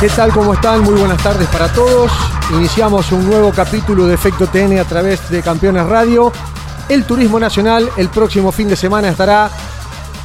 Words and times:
¿Qué 0.00 0.08
tal? 0.10 0.30
¿Cómo 0.32 0.54
están? 0.54 0.82
Muy 0.82 0.94
buenas 0.94 1.20
tardes 1.20 1.48
para 1.48 1.72
todos. 1.72 2.12
Iniciamos 2.54 3.10
un 3.10 3.28
nuevo 3.28 3.50
capítulo 3.50 4.06
de 4.06 4.14
Efecto 4.14 4.46
TN 4.46 4.78
a 4.78 4.84
través 4.84 5.28
de 5.28 5.42
Campeones 5.42 5.84
Radio. 5.86 6.30
El 6.88 7.02
Turismo 7.02 7.40
Nacional 7.40 7.90
el 7.96 8.08
próximo 8.08 8.52
fin 8.52 8.68
de 8.68 8.76
semana 8.76 9.08
estará 9.08 9.50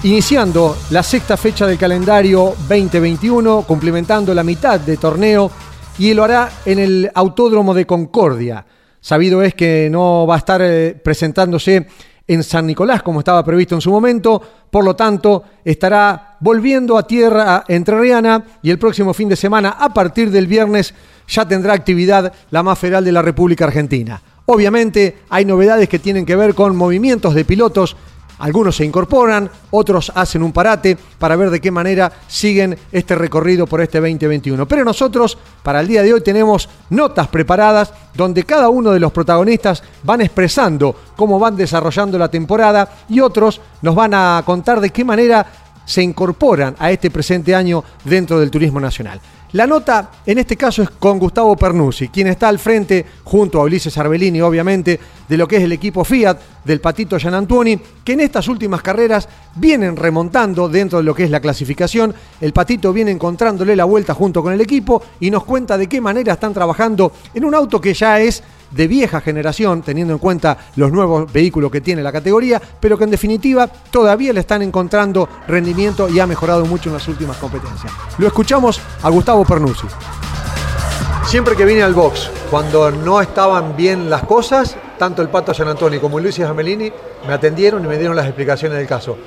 iniciando 0.03 0.77
la 0.91 1.01
sexta 1.01 1.37
fecha 1.37 1.65
del 1.65 1.79
calendario 1.79 2.53
2021, 2.69 3.63
cumplimentando 3.63 4.31
la 4.35 4.43
mitad 4.43 4.79
de 4.79 4.95
torneo 4.97 5.49
y 5.97 6.13
lo 6.13 6.23
hará 6.23 6.51
en 6.65 6.77
el 6.77 7.11
Autódromo 7.15 7.73
de 7.73 7.87
Concordia. 7.87 8.63
Sabido 9.01 9.41
es 9.41 9.55
que 9.55 9.89
no 9.89 10.27
va 10.27 10.35
a 10.35 10.37
estar 10.37 10.61
eh, 10.61 10.93
presentándose 11.03 11.87
en 12.27 12.43
San 12.43 12.65
Nicolás 12.65 13.03
como 13.03 13.19
estaba 13.19 13.43
previsto 13.43 13.75
en 13.75 13.81
su 13.81 13.91
momento, 13.91 14.41
por 14.69 14.83
lo 14.83 14.95
tanto 14.95 15.43
estará 15.63 16.37
volviendo 16.39 16.97
a 16.97 17.05
tierra 17.05 17.63
entrerriana 17.67 18.43
y 18.61 18.69
el 18.69 18.79
próximo 18.79 19.13
fin 19.13 19.29
de 19.29 19.35
semana, 19.35 19.69
a 19.69 19.93
partir 19.93 20.31
del 20.31 20.47
viernes, 20.47 20.93
ya 21.27 21.47
tendrá 21.47 21.73
actividad 21.73 22.33
la 22.51 22.63
más 22.63 22.79
federal 22.79 23.05
de 23.05 23.11
la 23.11 23.21
República 23.21 23.65
Argentina. 23.65 24.21
Obviamente 24.45 25.19
hay 25.29 25.45
novedades 25.45 25.87
que 25.87 25.99
tienen 25.99 26.25
que 26.25 26.35
ver 26.35 26.53
con 26.53 26.75
movimientos 26.75 27.33
de 27.33 27.45
pilotos 27.45 27.95
algunos 28.43 28.75
se 28.75 28.83
incorporan, 28.83 29.49
otros 29.71 30.11
hacen 30.13 30.43
un 30.43 30.51
parate 30.51 30.97
para 31.17 31.37
ver 31.37 31.49
de 31.49 31.61
qué 31.61 31.71
manera 31.71 32.11
siguen 32.27 32.77
este 32.91 33.15
recorrido 33.15 33.67
por 33.67 33.79
este 33.79 34.01
2021. 34.01 34.67
Pero 34.67 34.83
nosotros, 34.83 35.37
para 35.63 35.79
el 35.79 35.87
día 35.87 36.03
de 36.03 36.13
hoy, 36.13 36.19
tenemos 36.19 36.67
notas 36.89 37.29
preparadas 37.29 37.93
donde 38.13 38.43
cada 38.43 38.67
uno 38.67 38.91
de 38.91 38.99
los 38.99 39.13
protagonistas 39.13 39.81
van 40.03 40.19
expresando 40.19 40.93
cómo 41.15 41.39
van 41.39 41.55
desarrollando 41.55 42.17
la 42.17 42.27
temporada 42.27 42.89
y 43.07 43.21
otros 43.21 43.61
nos 43.81 43.95
van 43.95 44.13
a 44.13 44.43
contar 44.45 44.81
de 44.81 44.89
qué 44.89 45.05
manera 45.05 45.45
se 45.85 46.03
incorporan 46.03 46.75
a 46.79 46.91
este 46.91 47.09
presente 47.09 47.55
año 47.55 47.81
dentro 48.03 48.41
del 48.41 48.51
turismo 48.51 48.81
nacional. 48.81 49.21
La 49.53 49.67
nota 49.67 50.09
en 50.25 50.39
este 50.39 50.57
caso 50.57 50.81
es 50.81 50.89
con 50.89 51.19
Gustavo 51.19 51.55
Pernucci, 51.55 52.07
quien 52.07 52.25
está 52.25 52.47
al 52.47 52.57
frente, 52.57 53.05
junto 53.23 53.59
a 53.59 53.63
Ulises 53.63 53.95
Arbelini, 53.99 54.41
obviamente, 54.41 54.99
de 55.29 55.37
lo 55.37 55.47
que 55.47 55.57
es 55.57 55.63
el 55.63 55.71
equipo 55.71 56.03
Fiat 56.03 56.39
del 56.65 56.81
Patito 56.81 57.19
Gianantuoni, 57.19 57.79
que 58.03 58.13
en 58.13 58.21
estas 58.21 58.47
últimas 58.47 58.81
carreras 58.81 59.29
vienen 59.53 59.95
remontando 59.95 60.67
dentro 60.69 60.97
de 60.97 61.03
lo 61.03 61.13
que 61.13 61.25
es 61.25 61.29
la 61.29 61.39
clasificación. 61.39 62.15
El 62.41 62.51
Patito 62.51 62.91
viene 62.91 63.11
encontrándole 63.11 63.75
la 63.75 63.85
vuelta 63.85 64.15
junto 64.15 64.41
con 64.41 64.53
el 64.53 64.61
equipo 64.61 65.03
y 65.19 65.29
nos 65.29 65.43
cuenta 65.43 65.77
de 65.77 65.87
qué 65.87 66.01
manera 66.01 66.33
están 66.33 66.53
trabajando 66.53 67.11
en 67.35 67.45
un 67.45 67.53
auto 67.53 67.79
que 67.79 67.93
ya 67.93 68.19
es 68.19 68.41
de 68.73 68.87
vieja 68.87 69.21
generación, 69.21 69.81
teniendo 69.81 70.13
en 70.13 70.19
cuenta 70.19 70.57
los 70.75 70.91
nuevos 70.91 71.31
vehículos 71.31 71.71
que 71.71 71.81
tiene 71.81 72.01
la 72.01 72.11
categoría, 72.11 72.61
pero 72.79 72.97
que 72.97 73.03
en 73.03 73.11
definitiva 73.11 73.67
todavía 73.67 74.33
le 74.33 74.39
están 74.39 74.61
encontrando 74.61 75.27
rendimiento 75.47 76.09
y 76.09 76.19
ha 76.19 76.27
mejorado 76.27 76.65
mucho 76.65 76.89
en 76.89 76.95
las 76.95 77.07
últimas 77.07 77.37
competencias. 77.37 77.91
Lo 78.17 78.27
escuchamos 78.27 78.79
a 79.01 79.09
Gustavo 79.09 79.45
Pernucci. 79.45 79.87
Siempre 81.25 81.55
que 81.55 81.65
vine 81.65 81.81
al 81.81 81.93
box, 81.93 82.29
cuando 82.51 82.91
no 82.91 83.21
estaban 83.21 83.75
bien 83.75 84.09
las 84.09 84.23
cosas, 84.23 84.75
tanto 84.99 85.21
el 85.21 85.29
Pato 85.29 85.53
San 85.53 85.67
Antonio 85.67 85.99
como 85.99 86.19
Luis 86.19 86.39
Amelini 86.41 86.91
me 87.25 87.33
atendieron 87.33 87.83
y 87.83 87.87
me 87.87 87.97
dieron 87.97 88.15
las 88.15 88.25
explicaciones 88.25 88.77
del 88.77 88.87
caso. 88.87 89.17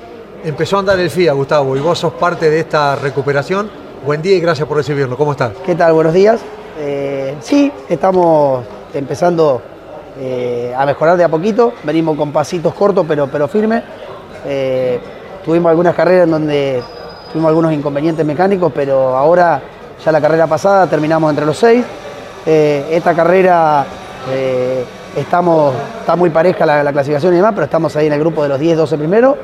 Empezó 0.43 0.77
a 0.77 0.79
andar 0.79 0.99
el 0.99 1.09
FIA, 1.09 1.33
Gustavo, 1.33 1.75
y 1.75 1.79
vos 1.79 1.99
sos 1.99 2.13
parte 2.13 2.49
de 2.49 2.59
esta 2.59 2.95
recuperación. 2.95 3.69
Buen 4.05 4.21
día 4.21 4.37
y 4.37 4.39
gracias 4.39 4.67
por 4.67 4.77
recibirnos. 4.77 5.17
¿Cómo 5.17 5.31
estás? 5.31 5.53
¿Qué 5.65 5.75
tal? 5.75 5.93
Buenos 5.93 6.13
días. 6.13 6.39
Eh, 6.77 7.35
sí, 7.41 7.71
estamos 7.89 8.63
empezando 8.97 9.61
eh, 10.19 10.73
a 10.75 10.85
mejorar 10.85 11.17
de 11.17 11.23
a 11.23 11.29
poquito. 11.29 11.73
Venimos 11.83 12.17
con 12.17 12.31
pasitos 12.31 12.73
cortos 12.73 13.05
pero, 13.07 13.27
pero 13.27 13.47
firmes. 13.47 13.83
Eh, 14.45 14.99
tuvimos 15.45 15.69
algunas 15.69 15.95
carreras 15.95 16.23
en 16.25 16.31
donde 16.31 16.81
tuvimos 17.31 17.49
algunos 17.49 17.73
inconvenientes 17.73 18.25
mecánicos, 18.25 18.71
pero 18.73 19.15
ahora, 19.15 19.61
ya 20.03 20.11
la 20.11 20.19
carrera 20.19 20.47
pasada, 20.47 20.87
terminamos 20.87 21.29
entre 21.29 21.45
los 21.45 21.57
seis. 21.57 21.85
Eh, 22.45 22.87
esta 22.91 23.13
carrera 23.13 23.85
estamos, 25.15 25.73
está 25.99 26.15
muy 26.15 26.29
pareja 26.29 26.65
la, 26.65 26.91
clasificación 26.91 27.33
y 27.33 27.37
demás, 27.37 27.51
pero 27.53 27.65
estamos 27.65 27.95
ahí 27.95 28.07
en 28.07 28.13
el 28.13 28.19
grupo 28.19 28.41
de 28.43 28.49
los 28.49 28.59
10, 28.59 28.77
12 28.77 28.97
primeros. 28.97 29.35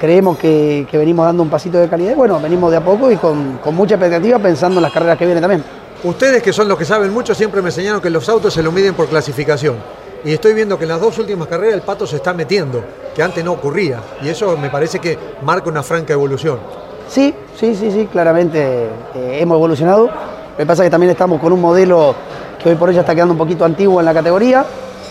Creemos 0.00 0.36
que, 0.38 0.86
venimos 0.92 1.26
dando 1.26 1.42
un 1.42 1.48
pasito 1.48 1.78
de 1.78 1.88
calidad. 1.88 2.14
Bueno, 2.16 2.40
venimos 2.40 2.70
de 2.70 2.78
a 2.78 2.80
poco 2.80 3.10
y 3.10 3.16
con, 3.16 3.58
con 3.58 3.74
mucha 3.74 3.94
expectativa 3.94 4.38
pensando 4.38 4.78
en 4.78 4.82
las 4.82 4.92
carreras 4.92 5.16
que 5.16 5.26
vienen 5.26 5.42
también. 5.42 5.62
Ustedes 6.04 6.42
que 6.44 6.52
son 6.52 6.68
los 6.68 6.78
que 6.78 6.84
saben 6.84 7.12
mucho 7.12 7.34
siempre 7.34 7.60
me 7.60 7.70
enseñaron 7.70 8.00
que 8.00 8.08
los 8.08 8.28
autos 8.28 8.54
se 8.54 8.62
lo 8.62 8.70
miden 8.70 8.94
por 8.94 9.08
clasificación. 9.08 9.76
Y 10.24 10.32
estoy 10.32 10.54
viendo 10.54 10.78
que 10.78 10.84
en 10.84 10.90
las 10.90 11.00
dos 11.00 11.18
últimas 11.18 11.48
carreras 11.48 11.74
el 11.74 11.82
pato 11.82 12.06
se 12.06 12.16
está 12.16 12.32
metiendo, 12.32 12.84
que 13.14 13.22
antes 13.22 13.44
no 13.44 13.52
ocurría. 13.52 14.00
Y 14.22 14.28
eso 14.28 14.56
me 14.56 14.70
parece 14.70 15.00
que 15.00 15.18
marca 15.42 15.68
una 15.68 15.82
franca 15.82 16.12
evolución. 16.12 16.58
Sí, 17.08 17.34
sí, 17.58 17.74
sí, 17.74 17.90
sí, 17.90 18.08
claramente 18.12 18.84
eh, 19.14 19.38
hemos 19.40 19.56
evolucionado. 19.56 20.06
Lo 20.06 20.56
que 20.56 20.66
pasa 20.66 20.84
es 20.84 20.86
que 20.86 20.90
también 20.90 21.10
estamos 21.10 21.40
con 21.40 21.52
un 21.52 21.60
modelo 21.60 22.14
que 22.62 22.68
hoy 22.68 22.76
por 22.76 22.90
hoy 22.90 22.96
está 22.96 23.14
quedando 23.14 23.32
un 23.32 23.38
poquito 23.38 23.64
antiguo 23.64 23.98
en 23.98 24.06
la 24.06 24.14
categoría. 24.14 24.64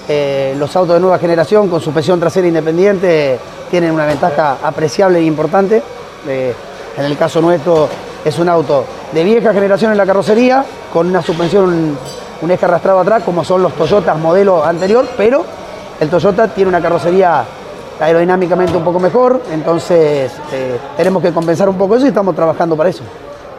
Eh, 0.08 0.56
los 0.58 0.74
autos 0.74 0.96
de 0.96 1.02
nueva 1.02 1.20
generación 1.20 1.68
con 1.70 1.82
suspensión 1.82 2.18
trasera 2.18 2.48
independiente 2.48 3.38
tienen 3.70 3.92
una 3.92 4.06
ventaja 4.06 4.60
apreciable 4.64 5.20
e 5.20 5.24
importante. 5.24 5.82
Eh, 6.28 6.54
en 6.98 7.06
el 7.06 7.18
caso 7.18 7.42
nuestro 7.42 7.90
es 8.28 8.40
un 8.40 8.50
auto 8.50 8.86
de 9.14 9.24
vieja 9.24 9.54
generación 9.54 9.92
en 9.92 9.98
la 9.98 10.06
carrocería, 10.06 10.64
con 10.92 11.08
una 11.08 11.22
suspensión, 11.22 11.98
un 12.42 12.52
eje 12.52 12.66
arrastrado 12.66 13.00
atrás, 13.00 13.24
como 13.24 13.44
son 13.44 13.64
los 13.64 13.74
Toyotas 13.74 14.18
modelo 14.18 14.64
anterior, 14.64 15.08
pero 15.16 15.46
el 16.00 16.10
Toyota 16.10 16.48
tiene 16.48 16.70
una 16.70 16.82
carrocería 16.82 17.44
aerodinámicamente 18.00 18.78
un 18.78 18.84
poco 18.84 19.00
mejor, 19.00 19.42
entonces 19.52 20.32
eh, 20.52 20.78
tenemos 20.96 21.24
que 21.24 21.32
compensar 21.32 21.68
un 21.70 21.78
poco 21.78 21.96
eso 21.96 22.06
y 22.06 22.10
estamos 22.10 22.36
trabajando 22.36 22.76
para 22.76 22.90
eso. 22.90 23.04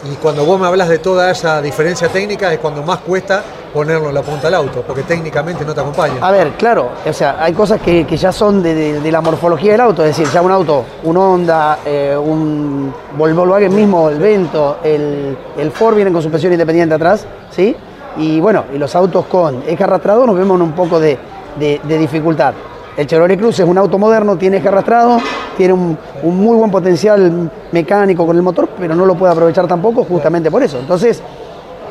Y 0.04 0.14
cuando 0.16 0.44
vos 0.44 0.60
me 0.60 0.66
hablas 0.66 0.88
de 0.88 0.98
toda 0.98 1.30
esa 1.30 1.60
diferencia 1.60 2.08
técnica 2.08 2.52
es 2.52 2.58
cuando 2.58 2.82
más 2.82 2.98
cuesta 2.98 3.42
ponerlo 3.72 4.08
en 4.08 4.14
la 4.14 4.22
punta 4.22 4.46
del 4.46 4.54
auto, 4.54 4.82
porque 4.86 5.02
técnicamente 5.02 5.64
no 5.64 5.74
te 5.74 5.80
acompaña. 5.80 6.14
A 6.20 6.30
ver, 6.30 6.52
claro, 6.52 6.90
o 7.04 7.12
sea, 7.12 7.36
hay 7.40 7.52
cosas 7.52 7.80
que, 7.80 8.04
ya 8.04 8.32
son 8.32 8.62
de, 8.62 9.00
la 9.10 9.20
morfología 9.20 9.72
del 9.72 9.80
auto, 9.80 10.04
es 10.04 10.16
decir, 10.16 10.32
ya 10.32 10.40
un 10.40 10.52
auto, 10.52 10.84
un 11.04 11.16
Honda, 11.16 11.78
eh, 11.84 12.16
un 12.16 12.92
Volkswagen 13.16 13.74
mismo, 13.74 14.08
el 14.08 14.18
Vento, 14.18 14.78
el, 14.82 15.36
el 15.56 15.70
Ford 15.72 15.96
vienen 15.96 16.12
con 16.12 16.22
suspensión 16.22 16.52
independiente 16.52 16.94
atrás, 16.94 17.26
¿sí? 17.50 17.76
Y 18.16 18.40
bueno, 18.40 18.64
y 18.74 18.78
los 18.78 18.94
autos 18.96 19.26
con 19.26 19.62
eje 19.66 19.84
arrastrado 19.84 20.26
nos 20.26 20.36
vemos 20.36 20.56
en 20.56 20.62
un 20.62 20.72
poco 20.72 20.98
de, 20.98 21.18
de 21.58 21.98
dificultad. 21.98 22.54
El 22.96 23.06
Chevrolet 23.06 23.38
Cruz 23.38 23.60
es 23.60 23.66
un 23.66 23.78
auto 23.78 23.96
moderno, 23.96 24.36
tiene 24.36 24.56
eje 24.56 24.68
arrastrado, 24.68 25.18
tiene 25.58 25.74
un, 25.74 25.98
muy 26.22 26.56
buen 26.56 26.70
potencial 26.70 27.50
mecánico 27.72 28.24
con 28.24 28.36
el 28.36 28.42
motor, 28.42 28.68
pero 28.78 28.94
no 28.94 29.04
lo 29.04 29.16
puede 29.16 29.32
aprovechar 29.32 29.66
tampoco 29.66 30.04
justamente 30.04 30.50
por 30.50 30.62
eso. 30.62 30.78
Entonces, 30.78 31.20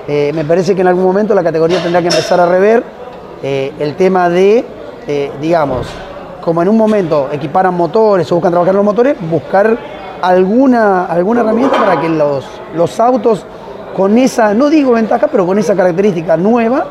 eh, 0.07 0.31
me 0.33 0.45
parece 0.45 0.73
que 0.73 0.81
en 0.81 0.87
algún 0.87 1.03
momento 1.03 1.35
la 1.35 1.43
categoría 1.43 1.83
tendrá 1.83 2.01
que 2.01 2.07
empezar 2.07 2.39
a 2.39 2.45
rever 2.47 2.81
eh, 3.43 3.73
el 3.77 3.95
tema 3.95 4.29
de, 4.29 4.65
eh, 5.05 5.31
digamos, 5.41 5.87
como 6.41 6.61
en 6.61 6.69
un 6.69 6.77
momento 6.77 7.27
equiparan 7.31 7.73
motores 7.73 8.31
o 8.31 8.35
buscan 8.35 8.51
trabajar 8.53 8.73
los 8.73 8.85
motores, 8.85 9.17
buscar 9.29 9.77
alguna, 10.21 11.05
alguna 11.05 11.41
herramienta 11.41 11.77
para 11.77 11.99
que 11.99 12.07
los, 12.07 12.45
los 12.73 12.99
autos 13.01 13.45
con 13.97 14.17
esa, 14.17 14.53
no 14.53 14.69
digo 14.69 14.93
ventaja, 14.93 15.27
pero 15.27 15.45
con 15.45 15.59
esa 15.59 15.75
característica 15.75 16.37
nueva, 16.37 16.85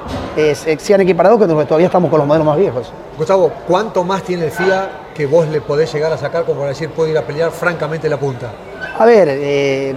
sean 0.77 1.01
equiparados, 1.01 1.39
que 1.41 1.47
todavía 1.47 1.87
estamos 1.87 2.11
con 2.11 2.19
los 2.19 2.29
modelos 2.29 2.47
más 2.47 2.59
viejos. 2.59 2.93
Gustavo, 3.17 3.51
¿cuánto 3.67 4.05
más 4.05 4.23
tiene 4.25 4.47
el 4.47 4.51
FIA 4.51 5.06
que 5.17 5.27
vos 5.27 5.49
le 5.49 5.61
podés 5.61 5.93
llegar 5.93 6.13
a 6.13 6.19
sacar 6.19 6.45
como 6.45 6.59
para 6.59 6.71
decir 6.71 6.91
puede 6.91 7.13
ir 7.13 7.19
a 7.19 7.23
pelear 7.23 7.51
francamente 7.51 8.09
la 8.09 8.19
punta? 8.19 8.53
A 8.99 9.05
ver, 9.07 9.29
eh, 9.31 9.95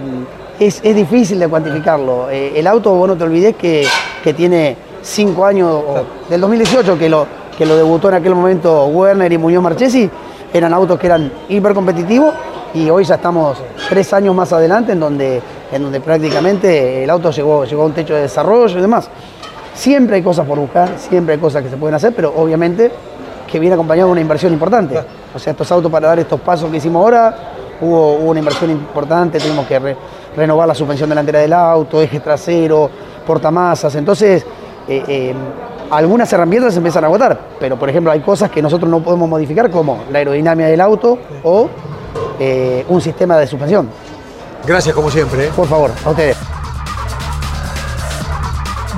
es, 0.58 0.82
difícil 0.82 1.38
de 1.38 1.46
cuantificarlo. 1.46 2.30
Eh, 2.30 2.52
el 2.56 2.66
auto, 2.66 2.94
vos 2.94 3.06
no 3.06 3.16
te 3.16 3.24
olvides 3.24 3.56
que, 3.56 3.86
tiene 4.34 4.76
cinco 5.02 5.44
años, 5.44 5.82
del 6.28 6.40
2018 6.40 6.98
que 6.98 7.08
lo, 7.08 7.26
que 7.56 7.66
lo 7.66 7.76
debutó 7.76 8.08
en 8.08 8.14
aquel 8.14 8.34
momento 8.34 8.86
Werner 8.86 9.30
y 9.30 9.38
Muñoz 9.38 9.62
Marchesi, 9.62 10.10
eran 10.52 10.72
autos 10.72 10.98
que 10.98 11.06
eran 11.06 11.30
hiper 11.48 11.74
competitivos 11.74 12.34
y 12.72 12.88
hoy 12.88 13.04
ya 13.04 13.16
estamos 13.16 13.58
tres 13.88 14.12
años 14.12 14.34
más 14.34 14.52
adelante 14.52 14.92
en 14.92 15.00
donde, 15.00 15.42
en 15.70 15.82
donde 15.82 16.00
prácticamente 16.00 17.04
el 17.04 17.10
auto 17.10 17.30
llegó, 17.30 17.64
llegó 17.64 17.82
a 17.82 17.86
un 17.86 17.92
techo 17.92 18.14
de 18.14 18.22
desarrollo 18.22 18.78
y 18.78 18.80
demás. 18.80 19.08
Siempre 19.74 20.16
hay 20.16 20.22
cosas 20.22 20.46
por 20.46 20.58
buscar, 20.58 20.94
siempre 20.98 21.34
hay 21.34 21.40
cosas 21.40 21.62
que 21.62 21.70
se 21.70 21.76
pueden 21.76 21.94
hacer, 21.94 22.14
pero 22.14 22.32
obviamente 22.36 22.90
que 23.50 23.58
viene 23.58 23.74
acompañado 23.74 24.08
de 24.08 24.12
una 24.12 24.20
inversión 24.20 24.52
importante. 24.52 24.98
O 25.34 25.38
sea, 25.38 25.52
estos 25.52 25.70
autos 25.72 25.90
para 25.90 26.08
dar 26.08 26.18
estos 26.18 26.40
pasos 26.40 26.70
que 26.70 26.76
hicimos 26.76 27.02
ahora, 27.02 27.34
hubo, 27.80 28.14
una 28.14 28.38
inversión 28.38 28.70
importante, 28.70 29.38
tuvimos 29.38 29.66
que 29.66 29.96
renovar 30.36 30.68
la 30.68 30.74
suspensión 30.74 31.08
delantera 31.08 31.40
del 31.40 31.52
auto, 31.52 32.00
eje 32.00 32.20
trasero, 32.20 32.90
portamasas. 33.26 33.94
Entonces, 33.94 34.44
eh, 34.88 35.04
eh, 35.06 35.34
algunas 35.90 36.32
herramientas 36.32 36.72
se 36.72 36.78
empiezan 36.78 37.04
a 37.04 37.08
agotar, 37.08 37.38
pero 37.58 37.76
por 37.76 37.88
ejemplo 37.88 38.12
hay 38.12 38.20
cosas 38.20 38.50
que 38.50 38.62
nosotros 38.62 38.88
no 38.88 39.00
podemos 39.00 39.28
modificar 39.28 39.70
como 39.70 40.04
la 40.10 40.18
aerodinámica 40.18 40.68
del 40.68 40.80
auto 40.80 41.18
o 41.42 41.68
eh, 42.38 42.84
un 42.88 43.00
sistema 43.00 43.36
de 43.36 43.46
suspensión. 43.46 43.88
Gracias 44.66 44.94
como 44.94 45.10
siempre. 45.10 45.48
Por 45.48 45.66
favor, 45.66 45.90
a 46.04 46.10
ustedes. 46.10 46.49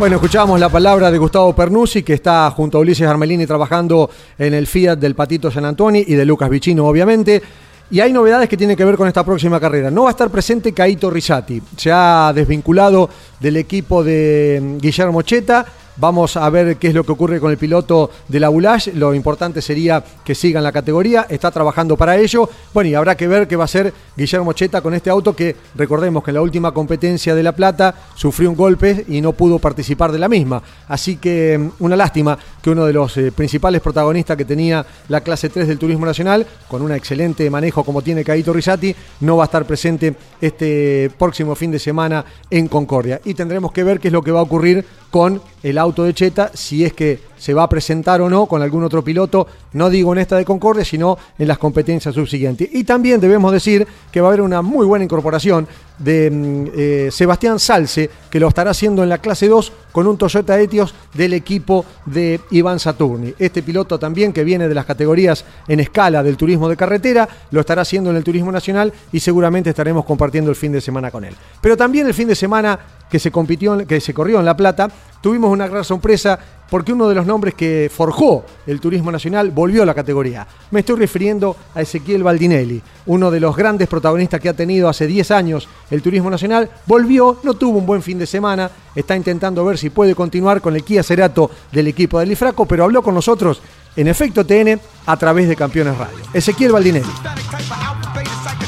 Bueno, 0.03 0.17
escuchábamos 0.17 0.59
la 0.59 0.69
palabra 0.69 1.13
de 1.13 1.19
Gustavo 1.19 1.55
Pernucci, 1.55 2.03
que 2.03 2.15
está 2.15 2.51
junto 2.51 2.77
a 2.77 2.81
Ulises 2.81 3.07
Armelini 3.07 3.47
trabajando 3.47 4.11
en 4.37 4.53
el 4.53 4.67
Fiat 4.67 4.99
del 4.99 5.15
Patito 5.15 5.49
San 5.49 5.65
Antonio 5.65 6.03
y 6.05 6.15
de 6.15 6.27
Lucas 6.27 6.51
Vicino, 6.51 6.87
obviamente. 6.87 7.41
Y 7.89 8.01
hay 8.01 8.13
novedades 8.13 8.49
que 8.49 8.57
tienen 8.57 8.77
que 8.77 8.85
ver 8.85 8.97
con 8.97 9.07
esta 9.07 9.25
próxima 9.25 9.61
carrera. 9.61 9.93
No 9.93 10.03
va 10.03 10.09
a 10.09 10.11
estar 10.11 10.29
presente 10.29 10.73
Caito 10.73 11.09
Risati. 11.09 11.63
Se 11.77 11.93
ha 11.93 12.33
desvinculado 12.35 13.09
del 13.39 13.59
equipo 13.59 14.03
de 14.03 14.61
mm, 14.61 14.79
Guillermo 14.79 15.23
Cheta 15.23 15.65
Vamos 15.97 16.37
a 16.37 16.49
ver 16.49 16.77
qué 16.79 16.89
es 16.89 16.95
lo 16.95 17.05
que 17.05 17.13
ocurre 17.13 17.39
con 17.39 17.51
el 17.51 17.59
piloto 17.59 18.11
de 18.27 18.41
la 18.41 18.49
Boulage. 18.49 18.93
Lo 18.95 19.15
importante 19.15 19.61
sería 19.61 20.03
que 20.25 20.35
siga 20.35 20.59
en 20.59 20.65
la 20.65 20.73
categoría. 20.73 21.27
Está 21.29 21.51
trabajando 21.51 21.97
para 21.97 22.17
ello. 22.17 22.49
Bueno, 22.73 22.89
y 22.89 22.95
habrá 22.95 23.15
que 23.15 23.29
ver 23.29 23.47
qué 23.47 23.57
va 23.57 23.65
a 23.65 23.67
hacer 23.67 23.93
Guillermo 24.17 24.53
Cheta 24.55 24.81
con 24.81 24.95
este 24.95 25.11
auto 25.11 25.37
que 25.37 25.55
recordemos 25.75 26.25
que 26.25 26.31
en 26.31 26.37
la 26.37 26.43
última 26.43 26.73
competencia 26.73 27.35
de 27.35 27.43
La 27.43 27.53
Plata 27.53 27.95
sufrió 28.15 28.49
un 28.49 28.57
golpe 28.57 29.05
y 29.09 29.21
no 29.21 29.33
pudo 29.33 29.59
participar 29.59 30.13
de 30.13 30.19
la 30.19 30.29
misma. 30.29 30.63
Así 30.89 31.17
que 31.17 31.59
mm, 31.59 31.85
una 31.85 31.97
lástima 31.97 32.39
que 32.63 32.71
uno 32.71 32.87
de 32.87 32.93
los 32.93 33.17
eh, 33.19 33.31
principales 33.33 33.83
protagonistas 33.83 34.37
que 34.37 34.45
tenía 34.45 34.85
la 35.09 35.21
clase 35.21 35.51
3 35.51 35.69
del 35.69 35.79
Turismo 35.79 36.07
Nacional, 36.07 36.47
con 36.69 36.81
un 36.81 36.93
excelente 36.93 37.49
manejo 37.51 37.85
como 37.85 38.03
tiene 38.03 38.25
Caito 38.25 38.53
Risati, 38.53 38.95
no 39.21 39.37
va 39.37 39.45
a 39.45 39.47
estar 39.47 39.67
presente 39.67 40.15
este 40.41 41.11
próximo 41.19 41.55
fin 41.55 41.71
de 41.71 41.79
semana 41.79 42.25
en 42.51 42.69
Concordia. 42.69 43.21
Y 43.25 43.35
tendremos 43.35 43.73
que 43.73 43.85
ver 43.85 44.01
qué 44.01 44.09
es 44.09 44.13
lo 44.13 44.23
que 44.23 44.33
va 44.33 44.41
a 44.41 44.45
ocurrir 44.45 44.85
con 45.11 45.43
el 45.63 45.79
de 45.91 46.15
Cheta, 46.15 46.51
si 46.55 46.85
es 46.85 46.93
que 46.93 47.19
se 47.43 47.55
va 47.55 47.65
a 47.65 47.69
presentar 47.69 48.21
o 48.21 48.31
no 48.31 48.47
con 48.47 48.63
algún 48.63 48.85
otro 48.85 49.03
piloto, 49.03 49.49
no 49.73 49.91
digo 49.91 50.13
en 50.13 50.21
esta 50.21 50.37
de 50.37 50.45
Concordia, 50.45 50.85
sino 50.85 51.19
en 51.37 51.49
las 51.49 51.59
competencias 51.59 52.15
subsiguientes. 52.15 52.69
Y 52.71 52.85
también 52.85 53.21
debemos 53.21 53.51
decir 53.51 53.85
que 54.13 54.21
va 54.21 54.29
a 54.29 54.31
haber 54.31 54.43
una 54.43 54.63
muy 54.63 54.87
buena 54.87 55.05
incorporación 55.05 55.67
de 55.99 56.31
mm, 56.31 56.67
eh, 56.73 57.09
Sebastián 57.11 57.59
Salce, 57.59 58.09
que 58.31 58.39
lo 58.39 58.47
estará 58.47 58.71
haciendo 58.71 59.03
en 59.03 59.09
la 59.09 59.19
clase 59.19 59.49
2 59.49 59.73
con 59.91 60.07
un 60.07 60.17
Toyota 60.19 60.61
Etios 60.61 60.95
del 61.15 61.33
equipo 61.33 61.85
de 62.07 62.41
Iván 62.53 62.79
Saturni. 62.79 63.35
Este 63.41 63.65
piloto 63.65 63.99
también 63.99 64.33
que 64.33 64.45
viene 64.45 64.69
de 64.69 64.75
las 64.77 64.87
categorías 64.87 65.45
en 65.67 65.81
escala 65.81 66.23
del 66.23 66.37
turismo 66.37 66.69
de 66.69 66.77
carretera, 66.77 67.29
lo 67.51 67.59
estará 67.59 67.83
haciendo 67.83 68.11
en 68.11 68.17
el 68.17 68.23
turismo 68.23 68.53
nacional 68.53 68.93
y 69.11 69.19
seguramente 69.19 69.71
estaremos 69.71 70.05
compartiendo 70.05 70.49
el 70.49 70.57
fin 70.57 70.71
de 70.71 70.81
semana 70.81 71.11
con 71.11 71.25
él. 71.25 71.35
Pero 71.61 71.77
también 71.77 72.07
el 72.07 72.15
fin 72.15 72.29
de 72.29 72.37
semana 72.37 72.79
que 73.11 73.19
se 73.19 73.33
compitió, 73.33 73.85
que 73.85 74.01
se 74.01 74.15
corrió 74.15 74.39
en 74.39 74.45
La 74.45 74.57
Plata, 74.57 74.89
tuvimos 75.21 75.51
una 75.51 75.69
gran 75.69 75.85
sorpresa 75.85 76.39
porque 76.73 76.95
uno 76.95 77.07
de 77.07 77.15
los 77.15 77.27
nombres 77.27 77.53
que 77.53 77.91
forjó 77.95 78.47
el 78.67 78.81
turismo 78.81 79.13
nacional 79.13 79.51
volvió 79.51 79.83
a 79.83 79.87
la 79.87 79.93
categoría. 79.93 80.47
Me 80.71 80.81
estoy 80.81 80.97
refiriendo 80.97 81.55
a 81.75 81.83
Ezequiel 81.83 82.23
Baldinelli, 82.23 82.81
uno 83.05 83.31
de 83.31 83.41
los 83.41 83.55
grandes 83.55 83.89
protagonistas 83.89 84.41
que 84.41 84.49
ha 84.49 84.55
tenido 84.55 84.89
hace 84.89 85.07
10 85.07 85.33
años 85.33 85.69
el 85.91 86.01
turismo 86.01 86.31
nacional. 86.31 86.71
Volvió, 86.87 87.37
no 87.43 87.53
tuvo 87.53 87.77
un 87.77 87.85
buen 87.85 88.01
fin 88.01 88.19
de 88.19 88.27
semana, 88.27 88.71
está 88.95 89.15
intentando 89.15 89.63
ver 89.67 89.77
si 89.77 89.91
puede 89.91 90.15
continuar 90.15 90.63
con 90.63 90.75
el 90.75 90.83
Kia 90.83 91.03
Cerato 91.03 91.51
del 91.71 91.89
equipo 91.89 92.19
del 92.19 92.33
Ifraco, 92.33 92.65
pero 92.65 92.85
habló 92.85 93.03
con 93.03 93.15
nosotros 93.15 93.61
en 93.95 94.09
efecto 94.09 94.47
TN 94.47 94.81
a 95.05 95.17
través 95.19 95.51
de 95.51 95.57
Campeones 95.57 95.99
Radio. 95.99 96.17
Ezequiel 96.33 96.73
Baldinelli. 96.73 97.13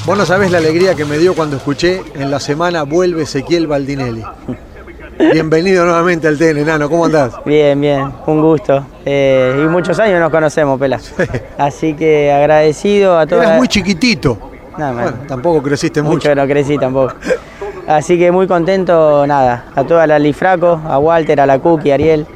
Vos 0.05 0.19
no 0.19 0.27
sabés 0.27 0.51
la 0.51 0.59
alegría 0.59 0.95
que 0.95 1.07
me 1.07 1.17
dio 1.17 1.35
cuando 1.35 1.57
escuché 1.57 2.03
en 2.17 2.31
la 2.31 2.39
semana 2.39 2.83
vuelve 2.83 3.23
Ezequiel 3.23 3.67
Baldinelli. 3.67 4.23
Bienvenido 5.19 5.85
nuevamente 5.85 6.27
al 6.27 6.37
TN, 6.37 6.65
Nano, 6.67 6.89
¿cómo 6.89 7.05
andás? 7.05 7.35
Bien, 7.45 7.81
bien, 7.81 8.13
un 8.27 8.41
gusto. 8.41 8.85
Eh, 9.05 9.63
y 9.65 9.69
muchos 9.69 9.99
años 10.01 10.19
nos 10.19 10.31
conocemos, 10.31 10.79
Pela. 10.79 10.99
Así 11.59 11.95
que 11.95 12.33
agradecido 12.33 13.19
a 13.19 13.27
todos. 13.27 13.45
Eras 13.45 13.59
muy 13.59 13.69
chiquitito. 13.69 14.37
bueno, 14.77 15.15
tampoco 15.29 15.63
creciste 15.63 16.03
mucho. 16.03 16.15
Mucho 16.15 16.35
no 16.35 16.47
crecí 16.47 16.79
tampoco. 16.79 17.15
Así 17.87 18.19
que 18.19 18.33
muy 18.33 18.49
contento, 18.49 19.27
nada, 19.27 19.67
a 19.75 19.85
toda 19.85 20.07
la 20.07 20.19
Lifraco, 20.19 20.81
a 20.85 20.99
Walter, 20.99 21.41
a 21.41 21.47
la 21.47 21.59
Cookie, 21.59 21.93
a 21.93 21.95
Ariel, 21.95 22.27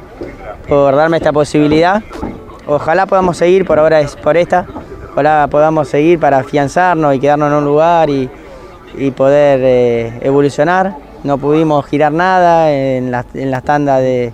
por 0.67 0.95
darme 0.95 1.17
esta 1.17 1.33
posibilidad. 1.33 2.01
Ojalá 2.65 3.07
podamos 3.07 3.35
seguir, 3.37 3.65
por 3.65 3.79
ahora 3.79 3.99
es 3.99 4.15
por 4.15 4.37
esta, 4.37 4.65
ojalá 5.11 5.47
podamos 5.47 5.89
seguir 5.89 6.19
para 6.19 6.37
afianzarnos 6.37 7.15
y 7.15 7.19
quedarnos 7.19 7.51
en 7.51 7.57
un 7.57 7.65
lugar 7.65 8.09
y, 8.09 8.29
poder 9.15 9.59
eh, 9.63 10.19
evolucionar 10.21 11.08
no 11.23 11.37
pudimos 11.37 11.85
girar 11.85 12.11
nada, 12.11 12.71
en 12.71 13.11
las 13.11 13.25
en 13.33 13.51
la 13.51 13.61
tandas 13.61 13.99
de, 14.01 14.33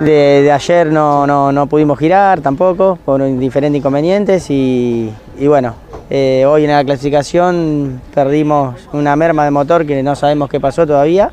de, 0.00 0.52
ayer 0.52 0.88
no, 0.88 1.26
no, 1.26 1.66
pudimos 1.66 1.98
girar 1.98 2.40
tampoco 2.40 2.98
por 3.04 3.24
diferentes 3.38 3.78
inconvenientes 3.78 4.46
y, 4.50 5.12
bueno, 5.46 5.74
eh, 6.10 6.44
hoy 6.46 6.64
en 6.64 6.70
la 6.70 6.84
clasificación 6.84 8.00
perdimos 8.14 8.88
una 8.92 9.16
merma 9.16 9.44
de 9.44 9.50
motor 9.50 9.86
que 9.86 10.02
no 10.02 10.14
sabemos 10.14 10.48
qué 10.50 10.60
pasó 10.60 10.86
todavía 10.86 11.30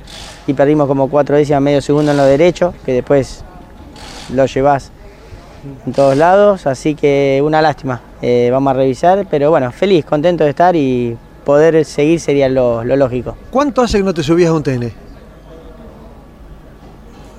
y 0.47 0.53
perdimos 0.53 0.87
como 0.87 1.09
cuatro 1.09 1.35
décimas 1.35 1.61
medio 1.61 1.81
segundo 1.81 2.11
en 2.11 2.17
lo 2.17 2.25
derecho, 2.25 2.73
que 2.85 2.93
después 2.93 3.43
lo 4.33 4.45
llevas 4.45 4.91
en 5.85 5.93
todos 5.93 6.15
lados, 6.15 6.67
así 6.67 6.95
que 6.95 7.41
una 7.43 7.61
lástima. 7.61 8.01
Eh, 8.21 8.49
vamos 8.51 8.71
a 8.71 8.73
revisar, 8.75 9.25
pero 9.29 9.49
bueno, 9.49 9.71
feliz, 9.71 10.05
contento 10.05 10.43
de 10.43 10.49
estar 10.51 10.75
y 10.75 11.17
poder 11.49 11.83
seguir 11.83 12.19
sería 12.19 12.47
lo, 12.47 12.83
lógico. 12.83 13.35
¿Cuánto 13.49 13.81
hace 13.81 13.97
que 13.97 14.03
no 14.03 14.13
te 14.13 14.21
subías 14.21 14.51
a 14.51 14.53
un 14.53 14.61
TN? 14.61 14.91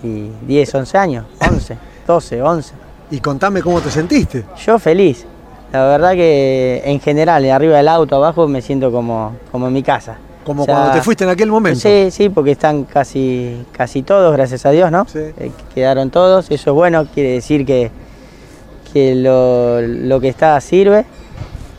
Y 0.03 0.31
10, 0.49 0.75
11 0.75 0.99
años, 0.99 1.27
11, 1.49 1.79
12, 2.09 2.43
11. 2.43 2.75
Y 3.13 3.21
contame 3.21 3.63
cómo 3.63 3.81
te 3.81 3.89
sentiste. 3.89 4.47
Yo 4.67 4.81
feliz. 4.81 5.25
La 5.71 5.85
verdad 5.85 6.15
que 6.15 6.83
en 6.85 6.99
general, 6.99 7.49
arriba 7.49 7.77
del 7.77 7.87
auto, 7.87 8.17
abajo, 8.17 8.49
me 8.49 8.61
siento 8.63 8.91
como, 8.91 9.37
como 9.53 9.69
en 9.69 9.75
mi 9.75 9.85
casa. 9.85 10.19
Como 10.45 10.67
cuando 10.67 10.91
te 10.91 11.03
fuiste 11.03 11.23
en 11.23 11.31
aquel 11.31 11.53
momento. 11.53 11.79
Sí, 11.79 12.09
sí, 12.11 12.31
porque 12.31 12.51
están 12.51 12.83
casi, 12.87 13.65
casi 13.71 14.03
todos, 14.03 14.33
gracias 14.33 14.67
a 14.67 14.71
Dios, 14.71 14.91
¿no? 14.91 15.07
Sí. 15.07 15.21
Eh, 15.21 15.53
quedaron 15.73 16.11
todos, 16.11 16.51
eso 16.51 16.71
es 16.71 16.75
bueno, 16.75 17.07
quiere 17.15 17.31
decir 17.31 17.65
que, 17.65 17.93
que 18.93 19.15
lo, 19.15 19.81
lo 19.81 20.19
que 20.19 20.31
está 20.31 20.61
sirve. 20.61 21.07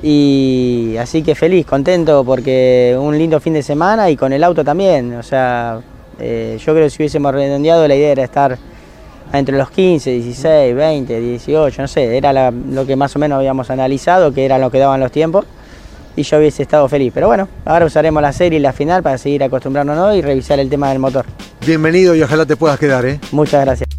Y 0.04 0.96
así 1.00 1.22
que 1.22 1.36
feliz, 1.36 1.66
contento 1.66 2.24
porque 2.24 2.98
un 3.00 3.18
lindo 3.18 3.40
fin 3.40 3.54
de 3.54 3.62
semana 3.62 4.10
y 4.10 4.18
con 4.18 4.34
el 4.34 4.44
auto 4.44 4.64
también. 4.64 5.16
O 5.16 5.24
sea, 5.24 5.80
eh, 6.20 6.58
yo 6.60 6.74
creo 6.74 6.86
que 6.86 6.90
si 6.90 7.04
hubiésemos 7.04 7.34
redondeado 7.34 7.88
la 7.88 7.96
idea 7.96 8.12
era 8.12 8.24
estar 8.24 8.58
entre 9.34 9.58
los 9.58 9.70
15, 9.72 10.12
16, 10.12 10.76
20, 10.76 11.20
18, 11.20 11.82
no 11.82 11.88
sé, 11.88 12.18
era 12.18 12.52
lo 12.52 12.86
que 12.86 12.96
más 12.96 13.16
o 13.16 13.20
menos 13.20 13.38
habíamos 13.38 13.70
analizado, 13.70 14.34
que 14.34 14.44
eran 14.44 14.60
lo 14.60 14.70
que 14.70 14.80
daban 14.80 15.00
los 15.00 15.12
tiempos, 15.12 15.46
y 16.16 16.24
yo 16.24 16.38
hubiese 16.38 16.64
estado 16.64 16.88
feliz. 16.90 17.12
Pero 17.14 17.28
bueno, 17.28 17.48
ahora 17.66 17.86
usaremos 17.86 18.22
la 18.22 18.34
serie 18.34 18.60
y 18.60 18.62
la 18.62 18.74
final 18.74 19.02
para 19.04 19.18
seguir 19.18 19.44
acostumbrándonos 19.44 20.16
y 20.16 20.22
revisar 20.22 20.60
el 20.60 20.70
tema 20.70 20.90
del 20.90 21.00
motor. 21.00 21.26
Bienvenido 21.66 22.16
y 22.16 22.22
ojalá 22.22 22.46
te 22.46 22.58
puedas 22.58 22.78
quedar, 22.80 23.06
¿eh? 23.06 23.20
Muchas 23.32 23.64
gracias. 23.64 23.91